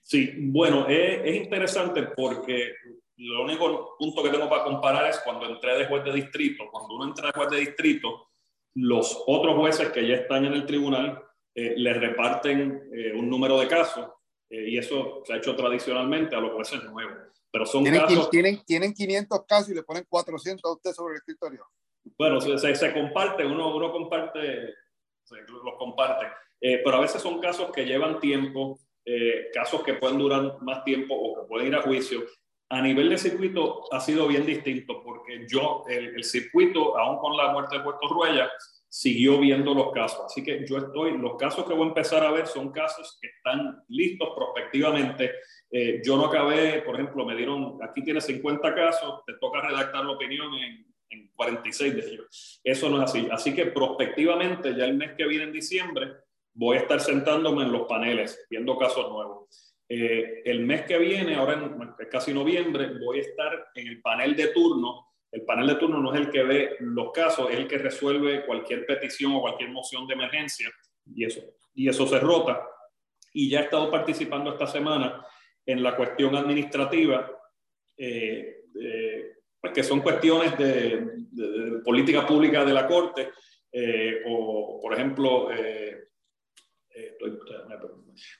Sí, 0.00 0.32
bueno, 0.38 0.88
es, 0.88 1.20
es 1.24 1.36
interesante 1.42 2.02
porque 2.16 2.72
lo 3.16 3.44
único 3.44 3.96
punto 3.98 4.22
que 4.22 4.30
tengo 4.30 4.48
para 4.48 4.64
comparar 4.64 5.08
es 5.08 5.20
cuando 5.20 5.46
entré 5.46 5.78
de 5.78 5.86
juez 5.86 6.04
de 6.04 6.12
distrito. 6.12 6.64
Cuando 6.70 6.94
uno 6.94 7.04
entra 7.06 7.26
de 7.28 7.32
juez 7.32 7.50
de 7.50 7.58
distrito, 7.58 8.28
los 8.74 9.22
otros 9.26 9.54
jueces 9.56 9.90
que 9.90 10.06
ya 10.06 10.14
están 10.14 10.44
en 10.44 10.54
el 10.54 10.66
tribunal 10.66 11.22
eh, 11.54 11.74
les 11.76 12.00
reparten 12.00 12.90
eh, 12.94 13.12
un 13.14 13.28
número 13.28 13.60
de 13.60 13.68
casos 13.68 14.08
eh, 14.48 14.70
y 14.70 14.78
eso 14.78 15.22
se 15.24 15.34
ha 15.34 15.36
hecho 15.36 15.54
tradicionalmente 15.54 16.34
a 16.34 16.40
los 16.40 16.52
jueces 16.52 16.82
nuevos. 16.84 17.18
Pero 17.50 17.66
son 17.66 17.82
¿Tienen, 17.82 18.00
casos... 18.00 18.30
Tienen, 18.30 18.64
tienen 18.64 18.94
500 18.94 19.44
casos 19.46 19.68
y 19.70 19.74
le 19.74 19.82
ponen 19.82 20.06
400 20.08 20.64
a 20.64 20.74
usted 20.74 20.92
sobre 20.92 21.14
el 21.14 21.18
escritorio. 21.18 21.66
Bueno, 22.18 22.40
se, 22.40 22.74
se, 22.74 22.92
comparte, 22.92 23.44
uno, 23.44 23.76
uno 23.76 23.92
comparte, 23.92 24.74
los 25.30 25.74
comparte. 25.78 26.26
pero 26.58 26.96
a 26.96 27.00
veces 27.00 27.22
son 27.22 27.40
casos 27.40 27.70
que 27.70 27.84
llevan 27.84 28.18
tiempo, 28.18 28.80
casos 29.54 29.84
que 29.84 29.94
pueden 29.94 30.18
durar 30.18 30.60
más 30.62 30.82
tiempo 30.82 31.14
o 31.14 31.40
que 31.40 31.46
pueden 31.46 31.68
ir 31.68 31.76
a 31.76 31.82
juicio 31.82 32.24
a 32.72 32.80
nivel 32.80 33.10
de 33.10 33.18
circuito 33.18 33.82
ha 33.92 34.00
sido 34.00 34.26
bien 34.26 34.46
distinto 34.46 35.02
porque 35.04 35.46
yo, 35.46 35.84
el, 35.88 36.24
circuito, 36.24 36.96
aún 36.96 37.18
con 37.18 37.36
la 37.36 37.52
muerte 37.52 37.76
de 37.76 37.84
Puerto 37.84 38.08
Ruella, 38.08 38.50
siguió 38.88 39.38
viendo 39.38 39.74
los 39.74 39.92
casos. 39.92 40.24
Así 40.24 40.42
que 40.42 40.66
yo 40.66 40.78
estoy, 40.78 41.18
los 41.18 41.36
casos 41.36 41.66
que 41.66 41.74
voy 41.74 41.84
a 41.84 41.88
empezar 41.88 42.24
a 42.24 42.30
ver 42.30 42.46
son 42.46 42.72
casos 42.72 43.18
que 43.20 43.28
están 43.28 43.84
listos 43.88 44.30
prospectivamente. 44.34 45.32
Eh, 45.70 46.00
yo 46.02 46.16
no 46.16 46.24
acabé, 46.24 46.80
por 46.80 46.94
ejemplo, 46.94 47.26
me 47.26 47.36
dieron, 47.36 47.78
aquí 47.82 48.02
tienes 48.02 48.24
50 48.24 48.74
casos, 48.74 49.22
te 49.26 49.34
toca 49.34 49.60
redactar 49.60 50.06
la 50.06 50.12
opinión 50.12 50.54
en, 50.54 50.86
en 51.10 51.28
46 51.34 51.94
de 51.94 52.10
ellos. 52.10 52.60
Eso 52.64 52.88
no 52.88 53.02
es 53.02 53.10
así. 53.10 53.28
Así 53.30 53.54
que 53.54 53.66
prospectivamente, 53.66 54.74
ya 54.74 54.86
el 54.86 54.96
mes 54.96 55.12
que 55.18 55.26
viene 55.26 55.44
en 55.44 55.52
diciembre, 55.52 56.10
voy 56.54 56.78
a 56.78 56.80
estar 56.80 57.00
sentándome 57.00 57.64
en 57.64 57.72
los 57.72 57.86
paneles, 57.86 58.46
viendo 58.48 58.78
casos 58.78 59.10
nuevos. 59.10 59.71
Eh, 59.94 60.40
el 60.46 60.60
mes 60.60 60.86
que 60.86 60.96
viene, 60.96 61.34
ahora 61.34 61.52
en 61.52 62.08
casi 62.10 62.32
noviembre, 62.32 62.98
voy 62.98 63.18
a 63.18 63.20
estar 63.20 63.66
en 63.74 63.88
el 63.88 64.00
panel 64.00 64.34
de 64.34 64.48
turno. 64.48 65.12
El 65.30 65.42
panel 65.42 65.66
de 65.66 65.74
turno 65.74 66.00
no 66.00 66.14
es 66.14 66.20
el 66.20 66.30
que 66.30 66.42
ve 66.44 66.76
los 66.80 67.12
casos, 67.12 67.50
es 67.50 67.58
el 67.58 67.68
que 67.68 67.76
resuelve 67.76 68.46
cualquier 68.46 68.86
petición 68.86 69.34
o 69.34 69.42
cualquier 69.42 69.68
moción 69.68 70.06
de 70.06 70.14
emergencia 70.14 70.70
y 71.14 71.26
eso, 71.26 71.42
y 71.74 71.90
eso 71.90 72.06
se 72.06 72.18
rota. 72.18 72.66
Y 73.34 73.50
ya 73.50 73.60
he 73.60 73.64
estado 73.64 73.90
participando 73.90 74.52
esta 74.52 74.66
semana 74.66 75.26
en 75.66 75.82
la 75.82 75.94
cuestión 75.94 76.34
administrativa, 76.36 77.30
eh, 77.98 78.64
pues 79.60 79.72
que 79.74 79.82
son 79.82 80.00
cuestiones 80.00 80.56
de, 80.56 81.82
política 81.84 82.26
pública 82.26 82.64
de 82.64 82.72
la 82.72 82.86
Corte, 82.86 83.28
eh, 83.70 84.22
o 84.26 84.80
por 84.80 84.94
ejemplo, 84.94 85.50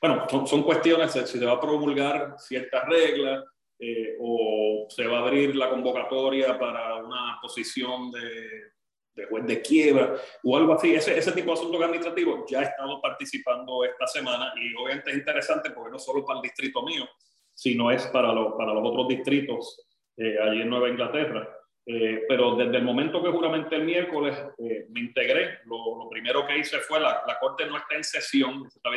bueno, 0.00 0.46
son, 0.46 0.62
cuestiones, 0.62 1.12
si 1.12 1.38
se 1.38 1.44
va 1.44 1.52
a 1.52 1.60
promulgar 1.60 2.34
ciertas 2.38 2.86
reglas 2.86 3.44
eh, 3.78 4.16
o 4.20 4.86
se 4.88 5.06
va 5.06 5.18
a 5.18 5.22
abrir 5.22 5.56
la 5.56 5.70
convocatoria 5.70 6.58
para 6.58 6.96
una 6.96 7.38
posición 7.40 8.10
de, 8.10 8.72
de 9.14 9.26
juez 9.26 9.46
de 9.46 9.60
quiebra 9.60 10.14
o 10.42 10.56
algo 10.56 10.74
así, 10.74 10.94
ese, 10.94 11.18
ese 11.18 11.32
tipo 11.32 11.48
de 11.48 11.52
asuntos 11.54 11.82
administrativos 11.82 12.50
ya 12.50 12.60
he 12.60 12.64
estado 12.64 13.00
participando 13.00 13.84
esta 13.84 14.06
semana 14.06 14.52
y 14.56 14.74
obviamente 14.74 15.10
es 15.10 15.16
interesante 15.16 15.70
porque 15.70 15.90
no 15.90 15.98
solo 15.98 16.24
para 16.24 16.38
el 16.38 16.42
distrito 16.42 16.82
mío, 16.82 17.08
sino 17.54 17.90
es 17.90 18.06
para, 18.08 18.28
para 18.56 18.72
los 18.72 18.88
otros 18.88 19.08
distritos 19.08 19.86
eh, 20.16 20.36
allí 20.40 20.62
en 20.62 20.70
Nueva 20.70 20.88
Inglaterra. 20.88 21.48
Eh, 21.84 22.22
pero 22.28 22.54
desde 22.54 22.76
el 22.76 22.84
momento 22.84 23.22
que 23.22 23.30
juramenté 23.30 23.76
el 23.76 23.84
miércoles, 23.84 24.36
eh, 24.58 24.86
me 24.90 25.00
integré. 25.00 25.58
Lo, 25.66 25.98
lo, 25.98 26.08
primero 26.08 26.46
que 26.46 26.58
hice 26.58 26.78
fue, 26.78 27.00
la, 27.00 27.22
la 27.26 27.38
Corte 27.40 27.66
no 27.66 27.76
está 27.76 27.96
en 27.96 28.04
sesión, 28.04 28.66
está, 28.66 28.90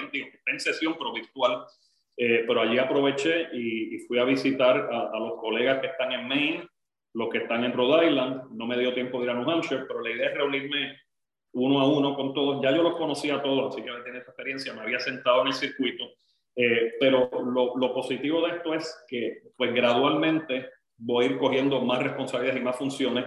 en 0.45 0.59
sesión, 0.59 0.95
pero 0.97 1.13
virtual. 1.13 1.65
Eh, 2.17 2.45
pero 2.47 2.61
allí 2.61 2.77
aproveché 2.77 3.49
y, 3.53 3.95
y 3.95 3.99
fui 3.99 4.19
a 4.19 4.23
visitar 4.23 4.77
a, 4.77 5.09
a, 5.13 5.19
los 5.19 5.39
colegas 5.41 5.81
que 5.81 5.87
están 5.87 6.13
en 6.13 6.27
Maine, 6.27 6.67
los 7.13 7.29
que 7.29 7.39
están 7.39 7.63
en 7.63 7.73
Rhode 7.73 8.07
Island. 8.07 8.51
No 8.51 8.67
me 8.67 8.77
dio 8.77 8.93
tiempo 8.93 9.19
de 9.19 9.25
ir 9.25 9.31
a 9.31 9.33
New 9.33 9.49
Hampshire, 9.49 9.85
pero 9.87 10.01
la 10.01 10.11
idea 10.11 10.29
es 10.29 10.35
reunirme 10.35 10.97
uno 11.53 11.79
a 11.79 11.87
uno 11.87 12.15
con 12.15 12.33
todos. 12.33 12.61
Ya 12.61 12.71
yo 12.71 12.83
los 12.83 12.95
conocía 12.97 13.35
a 13.35 13.41
todos, 13.41 13.73
así 13.73 13.83
que 13.83 13.91
tenía 14.03 14.19
esta 14.19 14.31
experiencia, 14.31 14.73
me 14.73 14.81
había 14.81 14.99
sentado 14.99 15.41
en 15.41 15.47
el 15.47 15.53
circuito. 15.53 16.05
pero 16.99 17.29
lo, 17.31 17.75
lo 17.75 17.93
positivo 17.93 18.45
de 18.45 18.57
esto 18.57 18.73
es 18.73 19.05
que, 19.09 19.41
pues 19.57 19.73
gradualmente, 19.73 20.69
voy 20.97 21.25
a 21.25 21.27
ir 21.29 21.37
cogiendo 21.37 21.81
más 21.81 22.01
responsabilidades 22.01 22.61
y 22.61 22.65
más 22.65 22.77
funciones. 22.77 23.25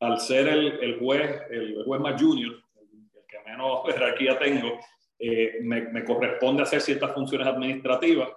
Al 0.00 0.20
ser 0.20 0.48
el, 0.48 0.78
el 0.82 0.98
juez, 0.98 1.42
el 1.50 1.82
juez 1.84 2.00
más 2.00 2.20
junior, 2.20 2.52
el, 2.52 3.26
que 3.28 3.50
menos 3.50 3.82
jerarquía 3.86 4.38
tengo, 4.38 4.78
eh, 5.18 5.58
me, 5.62 5.82
me, 5.82 6.04
corresponde 6.04 6.62
hacer 6.62 6.80
ciertas 6.80 7.12
funciones 7.12 7.46
administrativas. 7.46 8.30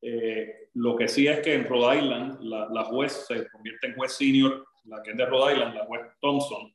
Eh, 0.00 0.68
lo 0.74 0.94
que 0.94 1.08
sí 1.08 1.26
es 1.26 1.40
que 1.40 1.54
en 1.54 1.64
Rhode 1.64 1.98
Island 1.98 2.40
la, 2.42 2.68
la, 2.70 2.84
juez 2.84 3.24
se 3.26 3.48
convierte 3.48 3.88
en 3.88 3.96
juez 3.96 4.12
senior, 4.12 4.64
la 4.84 5.02
que 5.02 5.10
es 5.10 5.16
de 5.16 5.26
Rhode 5.26 5.54
Island, 5.54 5.74
la 5.74 5.86
juez 5.86 6.02
Thompson, 6.20 6.72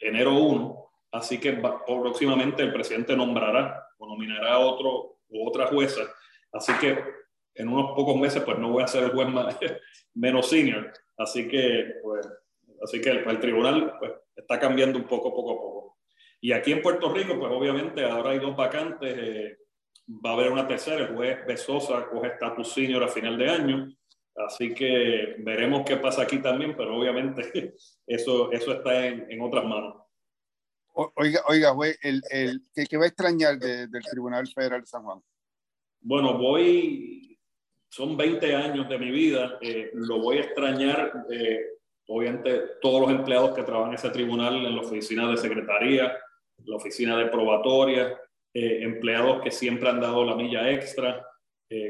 enero 0.00 0.34
1. 0.34 0.90
Así 1.12 1.38
que 1.40 1.52
próximamente 1.86 2.62
el 2.62 2.72
presidente 2.72 3.16
nombrará 3.16 3.82
o 3.96 4.06
nominará 4.06 4.54
a 4.54 4.58
otro 4.58 5.20
u 5.30 5.48
otra 5.48 5.66
jueza. 5.68 6.02
Así 6.52 6.72
que 6.74 6.98
en 7.58 7.68
unos 7.68 7.92
pocos 7.94 8.16
meses 8.16 8.42
pues 8.42 8.58
no 8.58 8.70
voy 8.70 8.82
a 8.82 8.86
ser 8.86 9.04
el 9.04 9.10
juez 9.10 9.28
más, 9.28 9.56
menos 10.14 10.48
senior. 10.48 10.92
Así 11.16 11.48
que, 11.48 11.94
pues, 12.02 12.26
así 12.82 13.00
que 13.00 13.10
el, 13.10 13.40
tribunal 13.40 13.94
pues, 13.98 14.12
está 14.34 14.58
cambiando 14.58 14.98
un 14.98 15.04
poco, 15.04 15.34
poco 15.34 15.52
a 15.52 15.56
poco. 15.56 15.98
Y 16.40 16.52
aquí 16.52 16.72
en 16.72 16.82
Puerto 16.82 17.12
Rico, 17.12 17.38
pues 17.38 17.52
obviamente 17.52 18.04
ahora 18.04 18.30
hay 18.30 18.38
dos 18.38 18.56
vacantes. 18.56 19.14
Eh, 19.18 19.58
va 20.08 20.30
a 20.30 20.32
haber 20.34 20.52
una 20.52 20.66
tercera. 20.66 21.04
El 21.04 21.16
juez 21.16 21.44
Besosa 21.46 22.08
coge 22.08 22.28
estatus 22.28 22.72
senior 22.72 23.02
a 23.02 23.08
final 23.08 23.36
de 23.36 23.50
año. 23.50 23.88
Así 24.36 24.72
que 24.72 25.34
veremos 25.40 25.82
qué 25.84 25.96
pasa 25.96 26.22
aquí 26.22 26.38
también, 26.38 26.76
pero 26.76 26.96
obviamente 26.96 27.74
eso, 28.06 28.52
eso 28.52 28.72
está 28.72 29.06
en, 29.06 29.26
en 29.30 29.40
otras 29.40 29.64
manos. 29.64 29.96
Oiga, 31.14 31.40
oiga, 31.46 31.70
güey, 31.70 31.94
el, 32.02 32.20
el, 32.30 32.62
¿qué, 32.74 32.96
va 32.96 33.04
a 33.04 33.08
extrañar 33.08 33.56
de, 33.58 33.86
del 33.86 34.02
Tribunal 34.02 34.48
Federal 34.48 34.80
de 34.80 34.86
San 34.86 35.04
Juan? 35.04 35.20
Bueno, 36.00 36.36
voy, 36.36 37.37
son 37.88 38.16
20 38.16 38.54
años 38.54 38.88
de 38.88 38.98
mi 38.98 39.10
vida, 39.10 39.58
eh, 39.60 39.90
lo 39.94 40.20
voy 40.20 40.38
a 40.38 40.42
extrañar, 40.42 41.24
eh, 41.30 41.60
obviamente 42.06 42.62
todos 42.80 43.02
los 43.02 43.10
empleados 43.10 43.54
que 43.54 43.62
trabajan 43.62 43.90
en 43.90 43.94
ese 43.94 44.10
tribunal, 44.10 44.56
en 44.56 44.76
la 44.76 44.82
oficina 44.82 45.30
de 45.30 45.36
secretaría, 45.36 46.16
la 46.64 46.76
oficina 46.76 47.16
de 47.16 47.26
probatoria, 47.26 48.18
eh, 48.52 48.80
empleados 48.82 49.42
que 49.42 49.50
siempre 49.50 49.88
han 49.88 50.00
dado 50.00 50.24
la 50.24 50.34
milla 50.34 50.70
extra, 50.70 51.24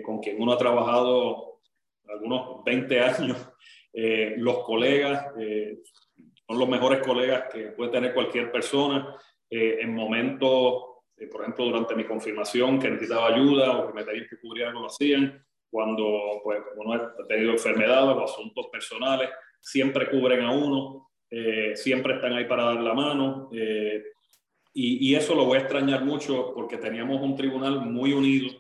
con 0.02 0.18
quien 0.18 0.42
uno 0.42 0.54
ha 0.54 0.58
trabajado 0.58 1.60
algunos 2.08 2.64
20 2.64 3.00
años, 3.00 3.36
los 3.92 4.64
colegas, 4.64 5.32
son 6.48 6.58
los 6.58 6.68
mejores 6.68 7.00
colegas 7.06 7.44
que 7.52 7.68
puede 7.68 7.92
tener 7.92 8.12
cualquier 8.12 8.50
persona, 8.50 9.14
en 9.48 9.94
momentos, 9.94 10.82
por 11.30 11.42
ejemplo, 11.42 11.66
durante 11.66 11.94
mi 11.94 12.02
confirmación 12.02 12.80
que 12.80 12.90
necesitaba 12.90 13.28
ayuda 13.28 13.78
o 13.78 13.86
que 13.86 13.94
me 13.94 14.02
tenían 14.02 14.26
que 14.28 14.40
cubrir 14.40 14.64
algo, 14.64 14.80
lo 14.80 14.86
hacían 14.88 15.46
cuando 15.70 16.40
pues, 16.42 16.60
uno 16.76 16.94
ha 16.94 17.26
tenido 17.26 17.52
enfermedades 17.52 18.16
o 18.16 18.24
asuntos 18.24 18.66
personales, 18.72 19.30
siempre 19.60 20.08
cubren 20.08 20.40
a 20.42 20.52
uno, 20.52 21.10
eh, 21.30 21.76
siempre 21.76 22.14
están 22.14 22.32
ahí 22.32 22.46
para 22.46 22.64
dar 22.64 22.80
la 22.80 22.94
mano. 22.94 23.50
Eh, 23.52 24.02
y, 24.72 25.10
y, 25.10 25.14
eso 25.14 25.34
lo 25.34 25.44
voy 25.44 25.58
a 25.58 25.62
extrañar 25.62 26.04
mucho 26.04 26.52
porque 26.54 26.78
teníamos 26.78 27.20
un 27.20 27.34
tribunal 27.34 27.80
muy 27.80 28.12
unido, 28.12 28.50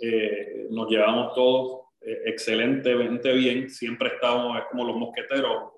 eh, 0.00 0.66
nos 0.70 0.88
llevamos 0.88 1.34
todos 1.34 1.82
excelentemente 2.00 3.32
bien, 3.32 3.68
siempre 3.68 4.08
estábamos, 4.14 4.56
es 4.56 4.64
como 4.70 4.84
los 4.84 4.96
mosqueteros, 4.96 5.72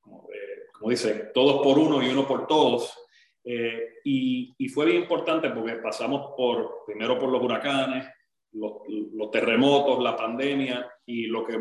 como, 0.00 0.28
como, 0.72 0.90
dicen, 0.90 1.30
todos 1.34 1.60
por 1.62 1.78
uno 1.78 2.00
y 2.00 2.08
uno 2.08 2.26
por 2.26 2.46
todos. 2.46 2.96
Y, 3.44 4.54
y, 4.56 4.68
fue 4.68 4.86
bien 4.86 4.98
importante 4.98 5.50
porque 5.50 5.74
pasamos 5.74 6.34
por, 6.36 6.84
primero 6.86 7.18
por 7.18 7.30
los 7.30 7.42
huracanes, 7.42 8.06
los, 8.52 9.30
terremotos, 9.30 10.02
la 10.02 10.16
pandemia 10.16 10.86
y 11.06 11.26
lo 11.26 11.44
que 11.44 11.58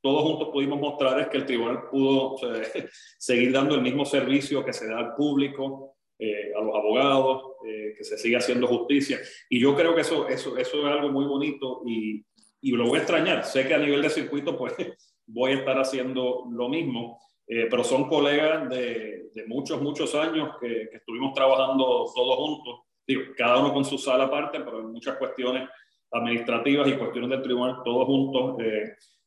todos 0.00 0.22
juntos 0.22 0.48
pudimos 0.48 0.80
mostrar 0.80 1.20
es 1.20 1.28
que 1.28 1.38
el 1.38 1.46
tribunal 1.46 1.88
pudo 1.90 2.36
seguir 3.18 3.52
dando 3.52 3.74
el 3.74 3.82
mismo 3.82 4.04
servicio 4.04 4.64
que 4.64 4.72
se 4.72 4.88
da 4.88 4.98
al 4.98 5.14
público, 5.14 5.96
eh, 6.18 6.52
a 6.56 6.60
los 6.62 6.74
abogados, 6.74 7.42
eh, 7.66 7.94
que 7.96 8.04
se 8.04 8.16
siga 8.16 8.38
haciendo 8.38 8.66
justicia. 8.66 9.18
Y 9.48 9.60
yo 9.60 9.74
creo 9.74 9.94
que 9.94 10.02
eso, 10.02 10.28
eso, 10.28 10.56
eso 10.56 10.78
es 10.78 10.84
algo 10.84 11.10
muy 11.10 11.26
bonito 11.26 11.82
y, 11.86 12.24
y, 12.60 12.70
lo 12.72 12.86
voy 12.86 12.98
a 12.98 13.02
extrañar. 13.02 13.44
Sé 13.44 13.66
que 13.66 13.74
a 13.74 13.78
nivel 13.78 14.02
de 14.02 14.10
circuito 14.10 14.56
pues 14.56 14.74
voy 15.26 15.52
a 15.52 15.58
estar 15.58 15.78
haciendo 15.78 16.46
lo 16.50 16.68
mismo, 16.68 17.20
eh, 17.46 17.66
pero 17.70 17.84
son 17.84 18.08
colegas 18.08 18.68
de, 18.70 19.30
de, 19.34 19.46
muchos, 19.46 19.82
muchos 19.82 20.14
años 20.14 20.56
que, 20.60 20.88
que, 20.90 20.96
estuvimos 20.98 21.34
trabajando 21.34 22.06
todos 22.14 22.36
juntos. 22.36 22.80
Digo, 23.10 23.22
cada 23.36 23.58
uno 23.58 23.74
con 23.74 23.84
su 23.84 23.98
sala 23.98 24.24
aparte, 24.24 24.60
pero 24.60 24.78
en 24.78 24.92
muchas 24.92 25.16
cuestiones 25.16 25.68
administrativas 26.12 26.86
y 26.86 26.96
cuestiones 26.96 27.30
del 27.30 27.42
tribunal, 27.42 27.82
todos 27.84 28.06
juntos 28.06 28.56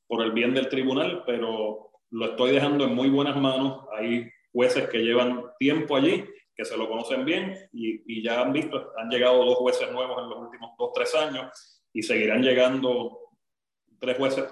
por 0.08 0.24
el 0.24 0.32
bien 0.32 0.54
del 0.54 0.69
tribunal, 0.69 1.24
pero 1.26 1.91
lo 2.12 2.26
estoy 2.26 2.52
dejando 2.52 2.86
en 2.86 2.96
muy 2.96 3.10
buenas 3.10 3.36
manos. 3.36 3.86
Hay 3.98 4.30
jueces 4.54 4.88
que 4.88 5.00
llevan 5.00 5.43
tiempo 5.60 5.98
allí, 5.98 6.24
que 6.56 6.63
se 6.63 6.78
lo 6.78 6.88
conocen 6.88 7.26
bien 7.26 7.58
y, 7.74 8.04
y 8.06 8.24
ya 8.24 8.41
han 8.41 8.54
visto, 8.54 8.93
han 8.98 9.10
llegado 9.10 9.43
dos 9.43 9.58
jueces 9.58 9.91
nuevos 9.91 10.17
en 10.24 10.30
los 10.30 10.39
últimos 10.39 10.72
dos, 10.78 10.91
tres 10.93 11.13
años 11.15 11.82
y 11.91 12.04
seguirán 12.04 12.41
llegando 12.41 13.19
tres 14.00 14.17
jueces, 14.17 14.46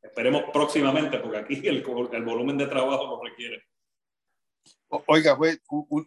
esperemos 0.00 0.44
próximamente, 0.50 1.18
porque 1.18 1.38
aquí 1.38 1.60
el, 1.64 1.84
el 2.12 2.22
volumen 2.24 2.56
de 2.56 2.66
trabajo 2.68 3.06
lo 3.06 3.22
requiere. 3.22 3.64
Oiga, 4.90 5.36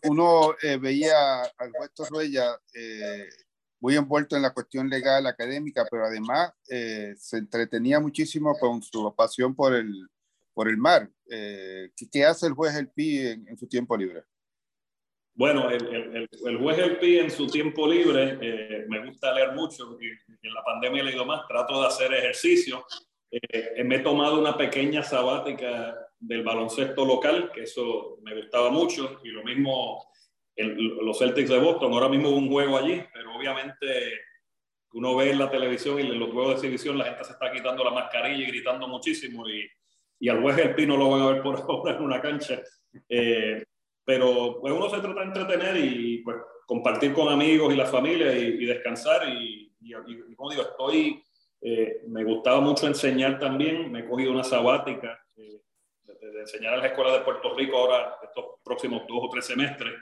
uno 0.03 0.55
eh, 0.61 0.77
veía 0.77 1.43
al 1.43 1.71
juez 1.71 1.91
Torruella 1.93 2.59
eh, 2.73 3.29
muy 3.79 3.95
envuelto 3.95 4.35
en 4.35 4.41
la 4.41 4.53
cuestión 4.53 4.89
legal 4.89 5.27
académica, 5.27 5.85
pero 5.89 6.05
además 6.05 6.51
eh, 6.67 7.13
se 7.15 7.37
entretenía 7.37 7.99
muchísimo 7.99 8.57
con 8.57 8.81
su 8.81 9.13
pasión 9.15 9.55
por 9.55 9.75
el, 9.75 10.07
por 10.53 10.67
el 10.67 10.77
mar. 10.77 11.09
¿qué, 11.27 12.25
hace 12.25 12.47
el 12.47 12.53
juez 12.53 12.75
El 12.75 12.89
Pi 12.89 13.19
en, 13.19 13.57
su 13.57 13.67
tiempo 13.67 13.95
libre? 13.95 14.23
Bueno, 15.35 15.69
el, 15.69 15.85
el, 15.85 16.29
el, 16.45 16.57
juez 16.57 16.77
El 16.79 16.97
Pi 16.97 17.19
en 17.19 17.29
su 17.29 17.47
tiempo 17.47 17.87
libre 17.87 18.85
me 18.87 19.05
gusta 19.05 19.31
leer 19.33 19.53
mucho, 19.53 19.97
en 20.01 20.53
la 20.53 20.63
pandemia 20.63 21.01
he 21.01 21.05
leído 21.05 21.25
más, 21.25 21.47
trato 21.47 21.81
de 21.81 21.87
hacer 21.87 22.13
ejercicio. 22.13 22.83
Me 23.85 23.95
he 23.95 23.99
tomado 23.99 24.39
una 24.39 24.57
pequeña 24.57 25.03
sabática 25.03 25.95
del 26.21 26.43
baloncesto 26.43 27.03
local, 27.03 27.51
que 27.53 27.63
eso 27.63 28.19
me 28.21 28.35
gustaba 28.35 28.69
mucho, 28.69 29.19
y 29.23 29.29
lo 29.29 29.43
mismo 29.43 30.11
los 30.55 31.17
Celtics 31.17 31.49
de 31.49 31.59
Boston. 31.59 31.93
Ahora 31.93 32.09
mismo 32.09 32.29
hubo 32.29 32.37
un 32.37 32.49
juego 32.49 32.77
allí, 32.77 33.01
pero 33.13 33.35
obviamente 33.35 34.13
uno 34.93 35.15
ve 35.15 35.31
en 35.31 35.39
la 35.39 35.49
televisión 35.49 35.99
y 35.99 36.03
en 36.03 36.19
los 36.19 36.31
juegos 36.31 36.49
de 36.49 36.53
exhibición 36.55 36.97
la 36.97 37.05
gente 37.05 37.23
se 37.23 37.31
está 37.31 37.51
quitando 37.51 37.83
la 37.83 37.91
mascarilla 37.91 38.43
y 38.43 38.51
gritando 38.51 38.87
muchísimo 38.87 39.47
y, 39.49 39.67
y 40.19 40.29
al 40.29 40.41
juez 40.41 40.57
El 40.57 40.75
Pino 40.75 40.97
lo 40.97 41.09
van 41.09 41.21
a 41.21 41.31
ver 41.31 41.41
por 41.41 41.55
ahora 41.69 41.95
en 41.95 42.03
una 42.03 42.21
cancha. 42.21 42.61
Eh, 43.09 43.63
pero 44.03 44.57
pues 44.59 44.73
uno 44.73 44.89
se 44.89 44.99
trata 44.99 45.21
de 45.21 45.27
entretener 45.27 45.77
y 45.77 46.17
pues 46.19 46.37
compartir 46.65 47.13
con 47.13 47.29
amigos 47.29 47.73
y 47.73 47.77
la 47.77 47.85
familia 47.85 48.37
y, 48.37 48.65
descansar 48.65 49.27
y, 49.29 49.73
y, 49.81 50.35
como 50.35 50.51
digo, 50.51 50.63
estoy, 50.63 51.23
eh, 51.61 52.01
me 52.07 52.23
gustaba 52.23 52.59
mucho 52.59 52.87
enseñar 52.87 53.39
también, 53.39 53.91
me 53.91 53.99
he 53.99 54.05
cogido 54.05 54.31
una 54.31 54.43
sabática 54.43 55.20
de, 56.21 56.39
enseñar 56.39 56.73
a 56.73 56.77
las 56.77 56.85
escuelas 56.85 57.13
de 57.13 57.25
Puerto 57.25 57.53
Rico 57.55 57.77
ahora 57.77 58.17
estos 58.23 58.45
próximos 58.63 59.03
dos 59.07 59.19
o 59.23 59.29
tres 59.29 59.45
semestres 59.45 59.93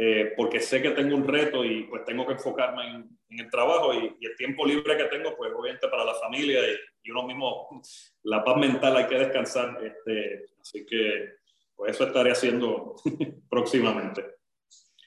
eh, 0.00 0.32
porque 0.36 0.60
sé 0.60 0.80
que 0.80 0.90
tengo 0.90 1.16
un 1.16 1.26
reto 1.26 1.64
y 1.64 1.82
pues 1.84 2.04
tengo 2.04 2.24
que 2.24 2.34
enfocarme 2.34 2.86
en, 2.86 3.18
en 3.30 3.40
el 3.40 3.50
trabajo 3.50 3.92
y, 3.92 4.16
y, 4.20 4.26
el 4.26 4.36
tiempo 4.36 4.64
libre 4.64 4.96
que 4.96 5.06
tengo, 5.06 5.36
pues 5.36 5.50
obviamente 5.52 5.88
para 5.88 6.04
la 6.04 6.14
familia 6.14 6.60
y, 6.60 6.76
y, 7.02 7.10
uno 7.10 7.24
mismo, 7.24 7.68
la 8.22 8.44
paz 8.44 8.56
mental 8.58 8.96
hay 8.96 9.06
que 9.06 9.18
descansar, 9.18 9.76
este, 9.84 10.44
así 10.60 10.86
que 10.86 11.38
pues 11.74 11.96
eso 11.96 12.04
estaré 12.04 12.30
haciendo 12.30 12.94
próximamente. 13.50 14.24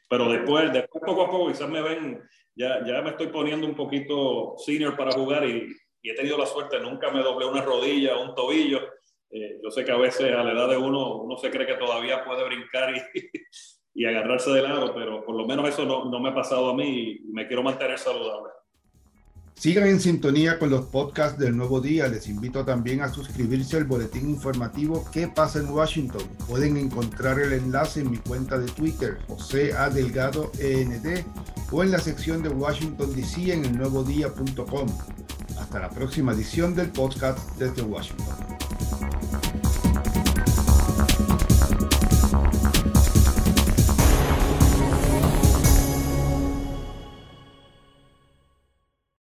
Pero 0.09 0.29
después, 0.29 0.73
después 0.73 1.01
poco 1.05 1.21
a 1.21 1.29
poco 1.29 1.47
quizás 1.47 1.69
me 1.69 1.81
ven, 1.81 2.21
ya, 2.53 2.85
ya 2.85 3.01
me 3.01 3.11
estoy 3.11 3.27
poniendo 3.27 3.65
un 3.65 3.75
poquito 3.75 4.55
senior 4.57 4.97
para 4.97 5.13
jugar 5.13 5.45
y, 5.45 5.73
y 6.01 6.09
he 6.09 6.15
tenido 6.15 6.37
la 6.37 6.45
suerte, 6.45 6.81
nunca 6.81 7.09
me 7.11 7.23
doblé 7.23 7.45
una 7.45 7.61
rodilla 7.61 8.17
o 8.17 8.23
un 8.23 8.35
tobillo. 8.35 8.81
Eh, 9.31 9.59
yo 9.63 9.71
sé 9.71 9.85
que 9.85 9.91
a 9.91 9.97
veces 9.97 10.33
a 10.33 10.43
la 10.43 10.51
edad 10.51 10.69
de 10.69 10.77
uno, 10.77 11.17
uno 11.17 11.37
se 11.37 11.49
cree 11.49 11.65
que 11.65 11.75
todavía 11.75 12.23
puede 12.23 12.43
brincar 12.43 12.93
y, 12.95 13.01
y 13.93 14.05
agarrarse 14.05 14.51
de 14.51 14.61
lado, 14.61 14.93
pero 14.93 15.23
por 15.23 15.35
lo 15.35 15.45
menos 15.45 15.67
eso 15.69 15.85
no, 15.85 16.05
no 16.05 16.19
me 16.19 16.29
ha 16.29 16.35
pasado 16.35 16.69
a 16.69 16.75
mí 16.75 17.21
y 17.23 17.31
me 17.31 17.47
quiero 17.47 17.63
mantener 17.63 17.97
saludable. 17.97 18.51
Sigan 19.55 19.87
en 19.87 19.99
sintonía 19.99 20.57
con 20.57 20.69
los 20.69 20.85
podcasts 20.85 21.37
del 21.37 21.55
Nuevo 21.55 21.81
Día. 21.81 22.07
Les 22.07 22.27
invito 22.27 22.65
también 22.65 23.01
a 23.01 23.13
suscribirse 23.13 23.77
al 23.77 23.85
boletín 23.85 24.29
informativo 24.29 25.05
¿Qué 25.11 25.27
pasa 25.27 25.59
en 25.59 25.69
Washington? 25.69 26.23
Pueden 26.47 26.77
encontrar 26.77 27.39
el 27.39 27.53
enlace 27.53 28.01
en 28.01 28.11
mi 28.11 28.17
cuenta 28.17 28.57
de 28.57 28.65
Twitter, 28.71 29.19
José 29.27 29.73
A. 29.73 29.89
Delgado 29.89 30.51
END, 30.59 31.23
o 31.71 31.83
en 31.83 31.91
la 31.91 31.99
sección 31.99 32.41
de 32.41 32.49
Washington 32.49 33.15
DC 33.15 33.53
en 33.53 33.65
el 33.65 33.77
nuevodía.com. 33.77 34.87
Hasta 35.59 35.79
la 35.79 35.89
próxima 35.89 36.33
edición 36.33 36.73
del 36.73 36.89
podcast 36.89 37.37
desde 37.57 37.83
Washington. 37.83 38.35